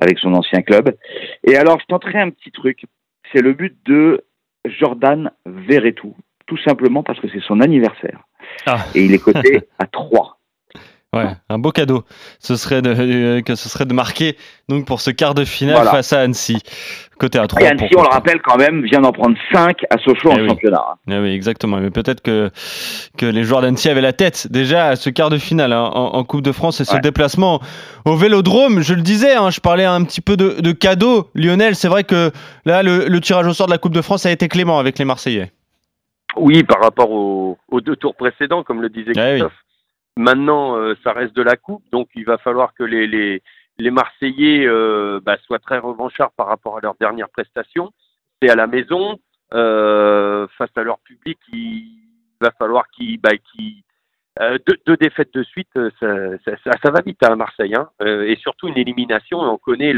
avec 0.00 0.18
son 0.18 0.34
ancien 0.34 0.62
club. 0.62 0.96
Et 1.44 1.56
alors, 1.56 1.80
je 1.80 1.86
tenterai 1.86 2.20
un 2.20 2.30
petit 2.30 2.50
truc, 2.50 2.84
c'est 3.32 3.42
le 3.42 3.54
but 3.54 3.76
de 3.86 4.24
Jordan 4.66 5.30
Verretou, 5.46 6.14
tout 6.46 6.58
simplement 6.58 7.02
parce 7.02 7.20
que 7.20 7.28
c'est 7.28 7.42
son 7.42 7.60
anniversaire. 7.60 8.20
Ah. 8.66 8.84
Et 8.94 9.04
il 9.04 9.12
est 9.14 9.18
coté 9.18 9.62
à 9.78 9.86
3. 9.86 10.38
Ouais, 11.14 11.30
un 11.48 11.58
beau 11.58 11.70
cadeau. 11.70 12.04
Ce 12.40 12.56
serait 12.56 12.82
de, 12.82 12.94
euh, 12.98 13.40
que 13.42 13.54
ce 13.54 13.68
serait 13.68 13.84
de 13.86 13.94
marquer 13.94 14.36
donc 14.68 14.86
pour 14.86 15.00
ce 15.00 15.10
quart 15.10 15.34
de 15.34 15.44
finale 15.44 15.76
Voilà. 15.76 15.90
face 15.90 16.12
à 16.12 16.20
Annecy. 16.20 16.58
Côté 17.18 17.38
à 17.38 17.46
3. 17.46 17.62
Et 17.62 17.66
Annecy, 17.68 17.90
on 17.96 18.02
le 18.02 18.08
rappelle 18.08 18.40
quand 18.42 18.56
même, 18.56 18.82
vient 18.82 19.00
d'en 19.00 19.12
prendre 19.12 19.36
5 19.52 19.84
à 19.90 19.98
Sochaux 19.98 20.30
Eh 20.32 20.40
en 20.40 20.42
oui. 20.42 20.48
championnat. 20.48 20.82
hein. 20.90 20.94
Ah 21.10 21.20
oui, 21.20 21.28
exactement. 21.32 21.76
Mais 21.76 21.90
peut-être 21.90 22.20
que, 22.22 22.50
que 23.16 23.26
les 23.26 23.44
joueurs 23.44 23.60
d'Annecy 23.62 23.88
avaient 23.88 24.00
la 24.00 24.12
tête 24.12 24.48
déjà 24.50 24.88
à 24.88 24.96
ce 24.96 25.10
quart 25.10 25.30
de 25.30 25.38
finale 25.38 25.72
hein, 25.72 25.90
en, 25.94 26.14
en 26.16 26.24
Coupe 26.24 26.42
de 26.42 26.50
France 26.52 26.80
et 26.80 26.84
ce 26.84 26.94
Ouais. 26.94 27.00
déplacement 27.00 27.60
au 28.04 28.16
Vélodrome. 28.16 28.80
Je 28.80 28.94
le 28.94 29.02
disais, 29.02 29.34
hein, 29.36 29.50
je 29.50 29.60
parlais 29.60 29.84
un 29.84 30.02
petit 30.04 30.20
peu 30.20 30.36
de, 30.36 30.60
de 30.60 30.72
cadeau. 30.72 31.30
Lionel, 31.34 31.76
c'est 31.76 31.88
vrai 31.88 32.02
que 32.04 32.32
là, 32.64 32.82
le, 32.82 33.06
le 33.06 33.20
tirage 33.20 33.46
au 33.46 33.52
sort 33.52 33.66
de 33.66 33.72
la 33.72 33.78
Coupe 33.78 33.94
de 33.94 34.02
France 34.02 34.26
a 34.26 34.32
été 34.32 34.48
clément 34.48 34.78
avec 34.80 34.98
les 34.98 35.04
Marseillais. 35.04 35.52
Oui, 36.36 36.64
par 36.64 36.80
rapport 36.82 37.12
aux, 37.12 37.58
aux 37.68 37.80
deux 37.80 37.94
tours 37.94 38.16
précédents, 38.16 38.64
comme 38.64 38.82
le 38.82 38.88
disait 38.88 39.12
Ah 39.16 39.34
oui. 39.34 39.42
Maintenant, 40.16 40.76
euh, 40.76 40.94
ça 41.02 41.12
reste 41.12 41.34
de 41.34 41.42
la 41.42 41.56
coupe, 41.56 41.82
donc 41.90 42.08
il 42.14 42.24
va 42.24 42.38
falloir 42.38 42.72
que 42.74 42.84
les, 42.84 43.06
les, 43.06 43.42
les 43.78 43.90
Marseillais 43.90 44.64
euh, 44.66 45.20
bah, 45.20 45.36
soient 45.38 45.58
très 45.58 45.78
revanchards 45.78 46.32
par 46.32 46.46
rapport 46.46 46.76
à 46.76 46.80
leurs 46.80 46.94
dernières 46.94 47.28
prestations. 47.30 47.92
C'est 48.40 48.48
à 48.48 48.54
la 48.54 48.68
maison, 48.68 49.18
euh, 49.54 50.46
face 50.56 50.70
à 50.76 50.84
leur 50.84 51.00
public, 51.00 51.38
il 51.52 51.88
va 52.40 52.52
falloir 52.52 52.88
qu'ils... 52.90 53.20
Bah, 53.20 53.36
qu'ils- 53.36 53.82
euh, 54.40 54.58
deux, 54.66 54.76
deux 54.84 54.96
défaites 54.96 55.32
de 55.32 55.44
suite, 55.44 55.70
ça, 56.00 56.38
ça, 56.44 56.72
ça, 56.82 56.90
va 56.90 57.00
vite 57.02 57.22
à 57.22 57.36
Marseille, 57.36 57.72
hein. 57.76 57.88
Euh, 58.02 58.24
et 58.24 58.34
surtout 58.34 58.66
une 58.66 58.76
élimination. 58.76 59.38
On 59.38 59.58
connaît 59.58 59.92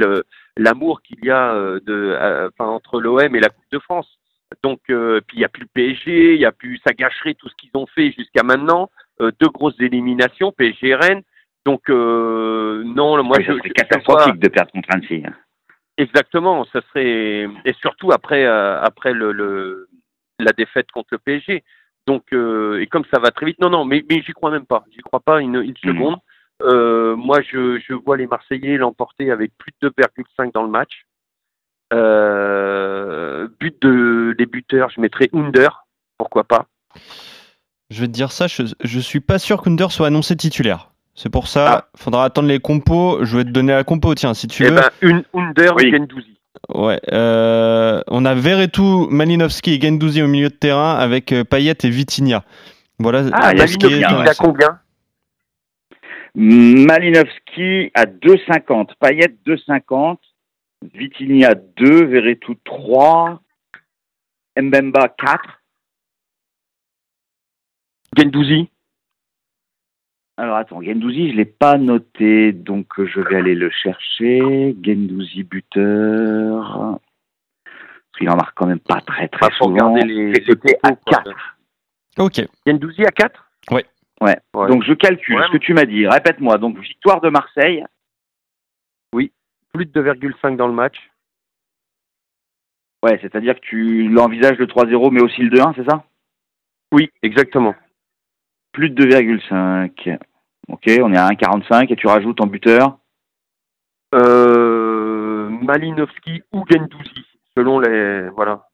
l'amour 0.59 1.01
qu'il 1.01 1.25
y 1.25 1.31
a 1.31 1.55
de, 1.55 2.49
enfin, 2.53 2.71
entre 2.71 3.01
l'OM 3.01 3.35
et 3.35 3.41
la 3.41 3.49
Coupe 3.49 3.65
de 3.73 3.79
France. 3.79 4.19
Donc, 4.63 4.81
euh, 4.91 5.21
puis 5.27 5.39
il 5.39 5.41
n'y 5.41 5.45
a 5.45 5.49
plus 5.49 5.63
le 5.63 5.69
PSG, 5.75 6.35
il 6.37 6.45
a 6.45 6.53
plus, 6.53 6.81
ça 6.87 6.93
gâcherait 6.93 7.35
tout 7.35 7.49
ce 7.49 7.55
qu'ils 7.57 7.71
ont 7.75 7.87
fait 7.87 8.13
jusqu'à 8.13 8.43
maintenant. 8.43 8.91
Euh, 9.21 9.31
deux 9.41 9.49
grosses 9.49 9.79
éliminations, 9.81 10.53
PSG 10.53 10.89
et 10.89 10.95
Rennes. 10.95 11.23
Donc, 11.65 11.89
euh, 11.91 12.83
non, 12.85 13.23
moi, 13.25 13.39
Ouais, 13.39 13.45
je, 13.45 13.53
je- 13.65 13.73
catastrophique 13.73 14.35
vois- 14.35 14.37
de 14.37 14.49
perdre 14.49 14.71
contre 14.73 14.89
Annecy. 14.93 15.23
hein. 15.27 15.33
exactement, 15.99 16.65
ça 16.67 16.81
serait, 16.89 17.49
et 17.65 17.73
surtout 17.81 18.13
après, 18.13 18.45
après 18.47 19.13
le, 19.15 19.33
le, 19.33 19.89
la 20.39 20.53
défaite 20.53 20.91
contre 20.93 21.09
le 21.13 21.19
PSG. 21.19 21.65
Donc, 22.07 22.33
et 22.33 22.87
comme 22.87 23.05
ça 23.13 23.19
va 23.19 23.31
très 23.33 23.47
vite, 23.47 23.59
non, 23.61 23.71
non, 23.71 23.85
mais, 23.85 24.05
mais 24.09 24.23
j'y 24.23 24.33
crois 24.33 24.51
même 24.53 24.67
pas, 24.67 24.85
j'y 24.93 25.01
crois 25.01 25.21
pas 25.21 25.41
une, 25.41 25.57
une 25.57 25.75
Mhm. 25.85 25.93
seconde. 25.93 26.17
Moi, 27.19 27.41
je, 27.43 27.81
je 27.81 27.95
vois 27.95 28.17
les 28.17 28.27
Marseillais 28.29 28.77
l'emporter 28.77 29.31
avec 29.33 29.51
plus 29.59 29.73
de 29.83 29.89
2,5 29.89 30.53
dans 30.53 30.63
le 30.63 30.69
match. 30.71 31.03
Euh, 31.93 33.49
but 33.61 33.81
de 33.83 34.35
des 34.39 34.47
buteurs, 34.47 34.91
je 34.91 35.01
mettrais 35.01 35.29
Under, 35.33 35.87
pourquoi 36.19 36.45
pas. 36.45 36.67
Je 37.91 38.01
vais 38.01 38.07
te 38.09 38.13
dire 38.13 38.33
ça, 38.33 38.47
je, 38.49 38.63
je 38.83 39.01
suis 39.01 39.21
pas 39.21 39.39
sûr 39.39 39.63
qu'Under 39.63 39.87
soit 39.91 40.09
annoncé 40.09 40.35
titulaire. 40.37 40.91
C'est 41.15 41.31
pour 41.31 41.47
ça, 41.49 41.67
Ah. 41.69 41.89
faudra 41.97 42.25
attendre 42.25 42.49
les 42.49 42.59
compos. 42.59 43.25
Je 43.25 43.39
vais 43.39 43.45
te 43.45 43.51
donner 43.51 43.73
la 43.73 43.85
compo, 43.85 44.15
tiens, 44.15 44.35
si 44.35 44.49
tu 44.49 44.65
Eh 44.65 44.69
veux. 44.71 44.75
ben, 44.77 44.91
une 45.03 45.23
Under 45.35 45.75
Oui. 45.77 45.87
et 45.87 45.91
Gendouzi. 45.93 46.37
Ouais, 46.69 47.01
euh, 47.13 48.01
on 48.09 48.25
a 48.25 48.35
Verretou, 48.35 49.07
Malinowski 49.11 49.75
et 49.75 49.81
Gendouzi 49.81 50.23
au 50.23 50.27
milieu 50.27 50.49
de 50.49 50.55
terrain 50.55 50.97
avec 50.97 51.33
euh, 51.33 51.45
Payet 51.45 51.75
et 51.85 51.91
Vitinha. 51.91 52.43
Voilà. 52.99 53.23
Ah, 53.33 53.53
il 53.53 53.59
y 53.61 53.63
Il 53.87 54.05
a 54.05 54.35
combien? 54.35 54.81
Malinowski 56.35 57.91
à 57.95 58.05
2,50, 58.07 58.89
Payet 59.01 59.35
2,50, 59.47 60.17
Vitinha 60.83 61.55
2, 61.55 62.05
Verretou 62.07 62.55
3, 62.65 63.41
Mbemba 64.61 65.09
4. 65.09 65.63
Gendouzi 68.17 68.71
Alors 70.37 70.57
attends, 70.57 70.83
Gendouzi, 70.83 71.31
je 71.31 71.37
l'ai 71.37 71.45
pas 71.45 71.77
noté, 71.79 72.53
donc 72.53 72.87
euh, 72.99 73.07
je 73.07 73.21
vais 73.21 73.37
aller 73.37 73.55
le 73.55 73.71
chercher. 73.71 74.75
Gendouzi 74.83 75.43
buteur. 75.43 76.99
Parce 77.65 78.19
qu'il 78.19 78.31
en 78.31 78.37
marque 78.37 78.57
quand 78.57 78.67
même 78.67 78.81
pas 78.81 79.01
très 79.01 79.29
très 79.29 79.47
Ah, 79.51 79.57
souvent. 79.59 79.95
les- 79.97 80.33
coté 80.45 80.77
à 80.83 80.91
les 80.91 80.97
compos, 80.97 81.01
quoi. 81.07 81.23
4. 81.25 81.57
Ok. 82.19 82.49
Gendouzi 82.67 83.05
à 83.05 83.11
4 83.11 83.51
Ouais. 83.71 83.85
Ouais. 84.23 84.37
Donc 84.55 84.85
je 84.85 84.95
calcule 84.95 85.37
Ouais. 85.37 85.47
ce 85.49 85.53
que 85.53 85.59
tu 85.59 85.75
m'as 85.75 85.85
dit. 85.85 86.07
Répète-moi. 86.07 86.57
Donc 86.59 86.79
victoire 86.79 87.21
de 87.21 87.29
Marseille. 87.29 87.85
Plus 89.77 89.87
de 89.87 90.03
2,5 90.03 90.57
dans 90.57 90.67
le 90.67 90.73
match. 90.73 90.97
Ouais, 93.03 93.19
c'est-à-dire 93.21 93.55
que 93.57 93.61
tu 93.67 94.09
l'envisages 94.09 94.59
le 94.59 94.67
3-0 94.67 95.11
mais 95.13 95.21
aussi 95.23 95.43
le 95.43 95.51
2-1, 95.51 95.75
c'est 95.77 95.89
ça? 95.89 96.05
Oui, 96.93 97.11
exactement. 97.23 97.75
Plus 98.73 98.91
de 98.91 99.05
2,5. 99.07 100.19
Ok, 100.69 100.83
on 101.03 101.13
est 101.13 101.19
à 101.19 101.29
1,45 101.29 101.93
et 101.93 101.97
tu 101.97 102.07
rajoutes 102.07 102.41
en 102.41 102.47
buteur? 102.47 102.99
Euh, 104.15 105.49
Malinowski 105.51 106.43
ou 106.53 106.65
Gendouzi, 106.69 107.27
selon 107.57 107.79
les. 107.81 108.29
Voilà. 108.31 108.69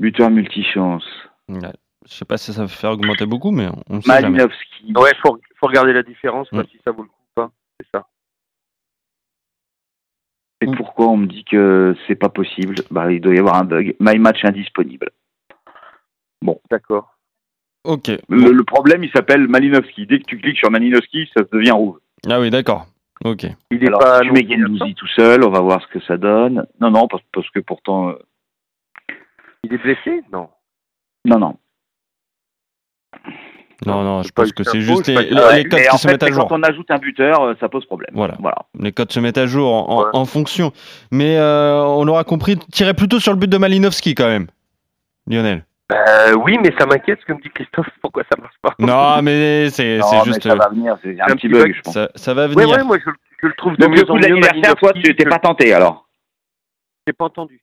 Buteur 0.00 0.30
multichance. 0.30 1.04
Ouais. 1.48 1.58
Je 2.06 2.12
sais 2.14 2.24
pas 2.24 2.36
si 2.38 2.52
ça 2.52 2.62
va 2.62 2.68
faire 2.68 2.90
augmenter 2.92 3.26
beaucoup, 3.26 3.50
mais 3.50 3.68
on 3.88 4.00
sait 4.00 4.20
jamais. 4.20 4.38
Malinowski. 4.38 4.92
Ouais, 4.96 5.12
faut, 5.24 5.38
faut 5.58 5.66
regarder 5.66 5.92
la 5.92 6.02
différence, 6.02 6.48
quoi, 6.50 6.62
Mm. 6.62 6.66
si 6.70 6.80
ça 6.84 6.90
vaut 6.92 7.02
le 7.02 7.08
coup 7.08 7.20
ou 7.20 7.40
pas. 7.40 7.50
C'est 7.80 7.88
ça. 7.94 8.06
Et 10.60 10.61
pourquoi 10.72 11.08
on 11.08 11.16
me 11.16 11.26
dit 11.26 11.44
que 11.44 11.94
c'est 12.06 12.14
pas 12.16 12.28
possible? 12.28 12.76
Bah, 12.90 13.10
il 13.12 13.20
doit 13.20 13.34
y 13.34 13.38
avoir 13.38 13.56
un 13.56 13.64
bug. 13.64 13.94
My 14.00 14.18
match 14.18 14.44
indisponible. 14.44 15.10
D'accord. 16.70 17.14
Ok. 17.84 18.08
Le, 18.28 18.52
le 18.52 18.64
problème, 18.64 19.04
il 19.04 19.10
s'appelle 19.10 19.46
Malinowski. 19.48 20.06
Dès 20.06 20.18
que 20.18 20.24
tu 20.24 20.38
cliques 20.38 20.58
sur 20.58 20.70
Malinowski, 20.70 21.28
ça 21.36 21.44
devient 21.52 21.70
rouge. 21.72 21.98
Ah 22.28 22.40
oui, 22.40 22.50
d'accord. 22.50 22.86
Ok. 23.24 23.44
Il 23.70 23.82
est 23.84 23.86
Alors, 23.86 24.00
pas. 24.00 24.20
si 24.20 24.26
tu 24.26 24.32
mets 24.32 24.46
Gendouzi 24.48 24.94
tout 24.94 25.06
seul, 25.08 25.44
on 25.44 25.50
va 25.50 25.60
voir 25.60 25.80
ce 25.82 25.86
que 25.88 26.00
ça 26.04 26.16
donne. 26.16 26.66
Non, 26.80 26.90
non, 26.90 27.06
parce, 27.08 27.22
parce 27.32 27.48
que 27.50 27.60
pourtant, 27.60 28.10
euh, 28.10 28.18
Il 29.64 29.72
est 29.74 29.78
blessé? 29.78 30.22
Non. 30.32 30.48
non, 31.24 31.38
non. 31.38 31.56
Non, 33.86 34.02
non, 34.02 34.22
c'est 34.22 34.28
je 34.28 34.32
pense 34.32 34.52
que 34.52 34.64
c'est 34.64 34.80
juste 34.80 35.06
les, 35.08 35.14
pas- 35.14 35.22
les- 35.22 35.34
Ouais, 35.34 35.56
les 35.62 35.64
codes 35.68 35.80
qui 35.80 35.90
en 35.90 35.96
se 35.96 36.06
fait, 36.06 36.12
mettent 36.14 36.22
à 36.22 36.30
jour. 36.30 36.46
quand 36.48 36.58
on 36.58 36.62
ajoute 36.62 36.90
un 36.90 36.98
buteur, 36.98 37.42
euh, 37.42 37.54
ça 37.60 37.68
pose 37.68 37.84
problème. 37.86 38.10
Voilà. 38.14 38.34
Voilà. 38.40 38.58
Les 38.78 38.92
codes 38.92 39.10
se 39.12 39.20
mettent 39.20 39.38
à 39.38 39.46
jour 39.46 39.72
en, 39.72 39.88
en- 39.92 40.02
Ouais. 40.04 40.10
en 40.12 40.24
fonction. 40.24 40.72
Mais 41.10 41.36
euh, 41.38 41.82
on 41.82 42.06
aura 42.08 42.24
compris, 42.24 42.56
tirer 42.72 42.94
plutôt 42.94 43.18
sur 43.20 43.32
le 43.32 43.38
but 43.38 43.48
de 43.50 43.58
Malinowski 43.58 44.14
quand 44.14 44.28
même, 44.28 44.46
Lionel. 45.28 45.64
Euh, 45.92 46.32
oui, 46.44 46.56
mais 46.62 46.72
ça 46.78 46.86
m'inquiète 46.86 47.18
ce 47.20 47.26
que 47.26 47.32
me 47.34 47.42
dit 47.42 47.50
Christophe. 47.54 47.88
Pourquoi 48.02 48.22
ça 48.32 48.40
marche 48.40 48.54
pas? 48.62 48.74
Non, 48.78 49.20
mais 49.22 49.68
c'est 49.70 49.98
Non, 49.98 50.06
mais 50.12 50.24
juste. 50.24 50.42
ça 50.44 50.54
va 50.54 50.68
venir, 50.70 50.96
c'est 51.02 51.20
un, 51.20 51.24
un 51.24 51.34
petit 51.36 51.48
bug, 51.48 51.62
bug. 51.64 51.74
je 51.76 51.80
pense. 51.82 51.94
Ça, 51.94 52.08
ça 52.14 52.32
va 52.34 52.46
venir. 52.46 52.68
ouais, 52.68 52.82
moi 52.84 52.96
je, 53.04 53.10
je 53.42 53.46
le 53.48 53.52
trouve 53.54 53.76
de 53.76 53.82
Donc 53.82 53.90
mieux 53.90 53.96
le 53.96 54.02
en 54.10 54.14
coup 54.14 54.18
de 54.18 54.26
l'anniversaire, 54.26 54.74
toi, 54.76 54.92
tu 54.94 55.14
t'es 55.16 55.24
pas 55.26 55.38
tenté 55.38 55.74
alors? 55.74 56.06
J'ai 57.06 57.12
pas 57.12 57.24
entendu. 57.26 57.60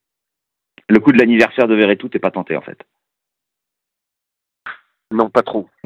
Le 0.90 1.00
coup 1.00 1.12
de 1.12 1.18
l'anniversaire 1.18 1.68
de 1.68 1.76
Verretou, 1.76 2.10
t'es 2.10 2.20
pas 2.20 2.32
tenté 2.32 2.56
en 2.58 2.62
fait. 2.62 2.78
Non, 5.12 5.30
pas 5.30 5.42
trop. 5.44 5.68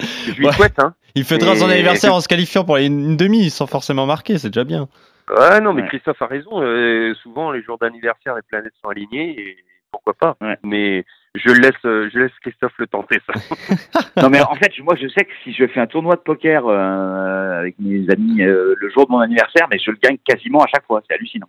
Je 0.00 0.32
lui 0.36 0.46
Ouais. 0.46 0.52
souhaite, 0.52 0.78
hein. 0.78 0.94
Il 1.14 1.24
fêtera 1.24 1.56
son 1.56 1.68
anniversaire 1.70 2.14
en 2.14 2.20
se 2.20 2.28
qualifiant 2.28 2.64
pour 2.64 2.76
les- 2.76 2.86
une 2.86 3.16
demi 3.16 3.48
sans 3.50 3.66
forcément 3.66 4.04
marquer, 4.06 4.36
c'est 4.38 4.48
déjà 4.50 4.64
bien. 4.64 4.88
Ouais, 5.30 5.60
non, 5.60 5.72
mais 5.72 5.82
Ouais. 5.82 5.88
Christophe 5.88 6.20
a 6.22 6.26
raison. 6.26 6.60
euh, 6.62 7.14
souvent, 7.22 7.50
les 7.50 7.62
jours 7.62 7.78
d'anniversaire, 7.78 8.34
les 8.34 8.42
planètes 8.42 8.74
sont 8.82 8.88
alignées 8.90 9.38
et 9.40 9.56
pourquoi 9.90 10.12
pas. 10.14 10.36
Ouais. 10.40 10.58
Mais 10.62 11.04
je 11.34 11.50
laisse, 11.50 11.72
euh, 11.86 12.10
je 12.12 12.18
laisse 12.18 12.32
Christophe 12.42 12.74
le 12.78 12.86
tenter 12.86 13.20
ça. 13.26 13.32
Non 14.22 14.28
mais 14.30 14.40
en 14.42 14.54
fait, 14.54 14.72
moi 14.82 14.94
je 15.00 15.08
sais 15.08 15.24
que 15.24 15.32
si 15.44 15.52
je 15.52 15.66
fais 15.66 15.80
un 15.80 15.86
tournoi 15.86 16.16
de 16.16 16.20
poker 16.20 16.66
euh, 16.66 17.58
avec 17.60 17.76
mes 17.78 18.08
amis 18.10 18.42
euh, 18.42 18.74
le 18.78 18.90
jour 18.90 19.06
de 19.06 19.12
mon 19.12 19.18
anniversaire, 19.18 19.66
mais 19.70 19.78
je 19.78 19.90
le 19.90 19.98
gagne 20.02 20.16
quasiment 20.24 20.60
à 20.62 20.66
chaque 20.74 20.86
fois. 20.86 21.02
C'est 21.08 21.14
hallucinant. 21.14 21.48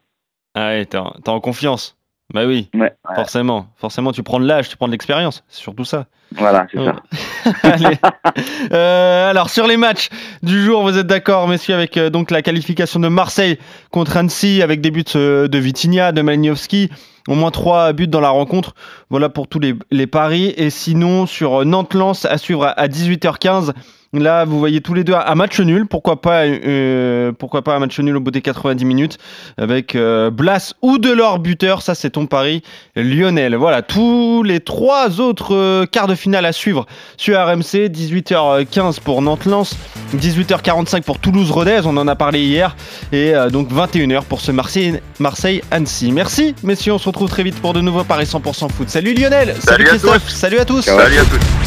Ah 0.55 0.67
ouais, 0.69 0.85
t'es 0.85 0.97
en, 0.97 1.11
t'es 1.23 1.29
en 1.29 1.39
confiance. 1.39 1.96
Bah 2.33 2.45
oui, 2.45 2.69
Ouais, 2.73 2.81
ouais, 2.81 2.93
forcément. 3.15 3.67
Forcément, 3.77 4.11
tu 4.11 4.21
prends 4.21 4.39
de 4.41 4.45
l'âge, 4.45 4.67
tu 4.67 4.75
prends 4.75 4.87
de 4.87 4.91
l'expérience. 4.91 5.43
C'est 5.47 5.61
surtout 5.61 5.85
ça. 5.85 6.07
voilà, 6.31 6.67
c'est 6.69 6.83
ça. 6.83 6.95
Allez. 7.63 7.97
Euh, 8.73 9.29
alors 9.29 9.49
sur 9.49 9.65
les 9.65 9.77
matchs 9.77 10.09
du 10.43 10.61
jour, 10.63 10.81
vous 10.83 10.97
êtes 10.97 11.07
d'accord, 11.07 11.47
messieurs, 11.47 11.75
avec 11.75 11.95
euh, 11.95 12.09
donc 12.09 12.29
la 12.31 12.41
qualification 12.41 12.99
de 12.99 13.07
Marseille 13.07 13.57
contre 13.91 14.17
Annecy, 14.17 14.61
avec 14.61 14.81
des 14.81 14.91
buts 14.91 15.05
euh, 15.15 15.47
de 15.47 15.57
Vitinha, 15.57 16.11
de 16.11 16.21
Malinowski, 16.21 16.89
au 17.29 17.35
moins 17.35 17.51
trois 17.51 17.93
buts 17.93 18.07
dans 18.09 18.19
la 18.21 18.29
rencontre. 18.29 18.75
Voilà 19.09 19.29
pour 19.29 19.47
tous 19.47 19.59
les, 19.59 19.75
les 19.89 20.07
paris. 20.07 20.53
Et 20.57 20.69
sinon 20.69 21.27
sur 21.27 21.63
Nantes-Lens 21.65 22.25
à 22.25 22.37
suivre 22.37 22.65
à, 22.65 22.71
à 22.71 22.87
18h15. 22.89 23.71
Là, 24.19 24.45
vous 24.45 24.59
voyez 24.59 24.81
tous 24.81 24.93
les 24.93 25.03
deux 25.03 25.13
un 25.13 25.35
match 25.35 25.59
nul. 25.59 25.85
Pourquoi 25.87 26.21
pas, 26.21 26.43
euh, 26.45 27.31
pourquoi 27.31 27.61
pas 27.63 27.75
un 27.75 27.79
match 27.79 27.99
nul 27.99 28.15
au 28.17 28.19
bout 28.19 28.31
des 28.31 28.41
90 28.41 28.83
minutes 28.85 29.17
avec 29.57 29.95
euh, 29.95 30.29
Blas 30.29 30.73
ou 30.81 30.97
Delors 30.97 31.39
buteur. 31.39 31.81
Ça, 31.81 31.95
c'est 31.95 32.11
ton 32.11 32.25
pari, 32.25 32.61
Lionel. 32.95 33.55
Voilà, 33.55 33.81
tous 33.81 34.43
les 34.43 34.59
trois 34.59 35.19
autres 35.21 35.55
euh, 35.55 35.85
quarts 35.85 36.07
de 36.07 36.15
finale 36.15 36.45
à 36.45 36.51
suivre 36.51 36.85
sur 37.17 37.37
RMC. 37.37 37.89
18h15 37.89 38.99
pour 39.01 39.21
Nantes-Lens, 39.21 39.75
18h45 40.15 41.03
pour 41.03 41.19
Toulouse-Rodez. 41.19 41.81
On 41.85 41.97
en 41.97 42.07
a 42.07 42.15
parlé 42.15 42.41
hier. 42.41 42.75
Et 43.11 43.33
donc 43.51 43.71
21h 43.71 44.23
pour 44.23 44.41
ce 44.41 44.51
Marseille- 44.51 44.99
Marseille-Annecy. 45.19 46.11
Merci, 46.11 46.55
messieurs. 46.63 46.93
On 46.93 46.97
se 46.97 47.05
retrouve 47.07 47.29
très 47.29 47.43
vite 47.43 47.59
pour 47.61 47.73
de 47.73 47.81
nouveaux 47.81 48.03
paris 48.03 48.25
100% 48.25 48.69
foot. 48.71 48.89
Salut 48.89 49.13
Lionel. 49.13 49.55
Salut 49.59 49.85
Christophe. 49.85 50.25
tous. 50.25 50.33
Salut 50.33 50.59
à 50.59 50.65
tous. 50.65 50.85
Ciao. 50.85 50.99
Salut 50.99 51.17
à 51.17 51.23
tous. 51.23 51.66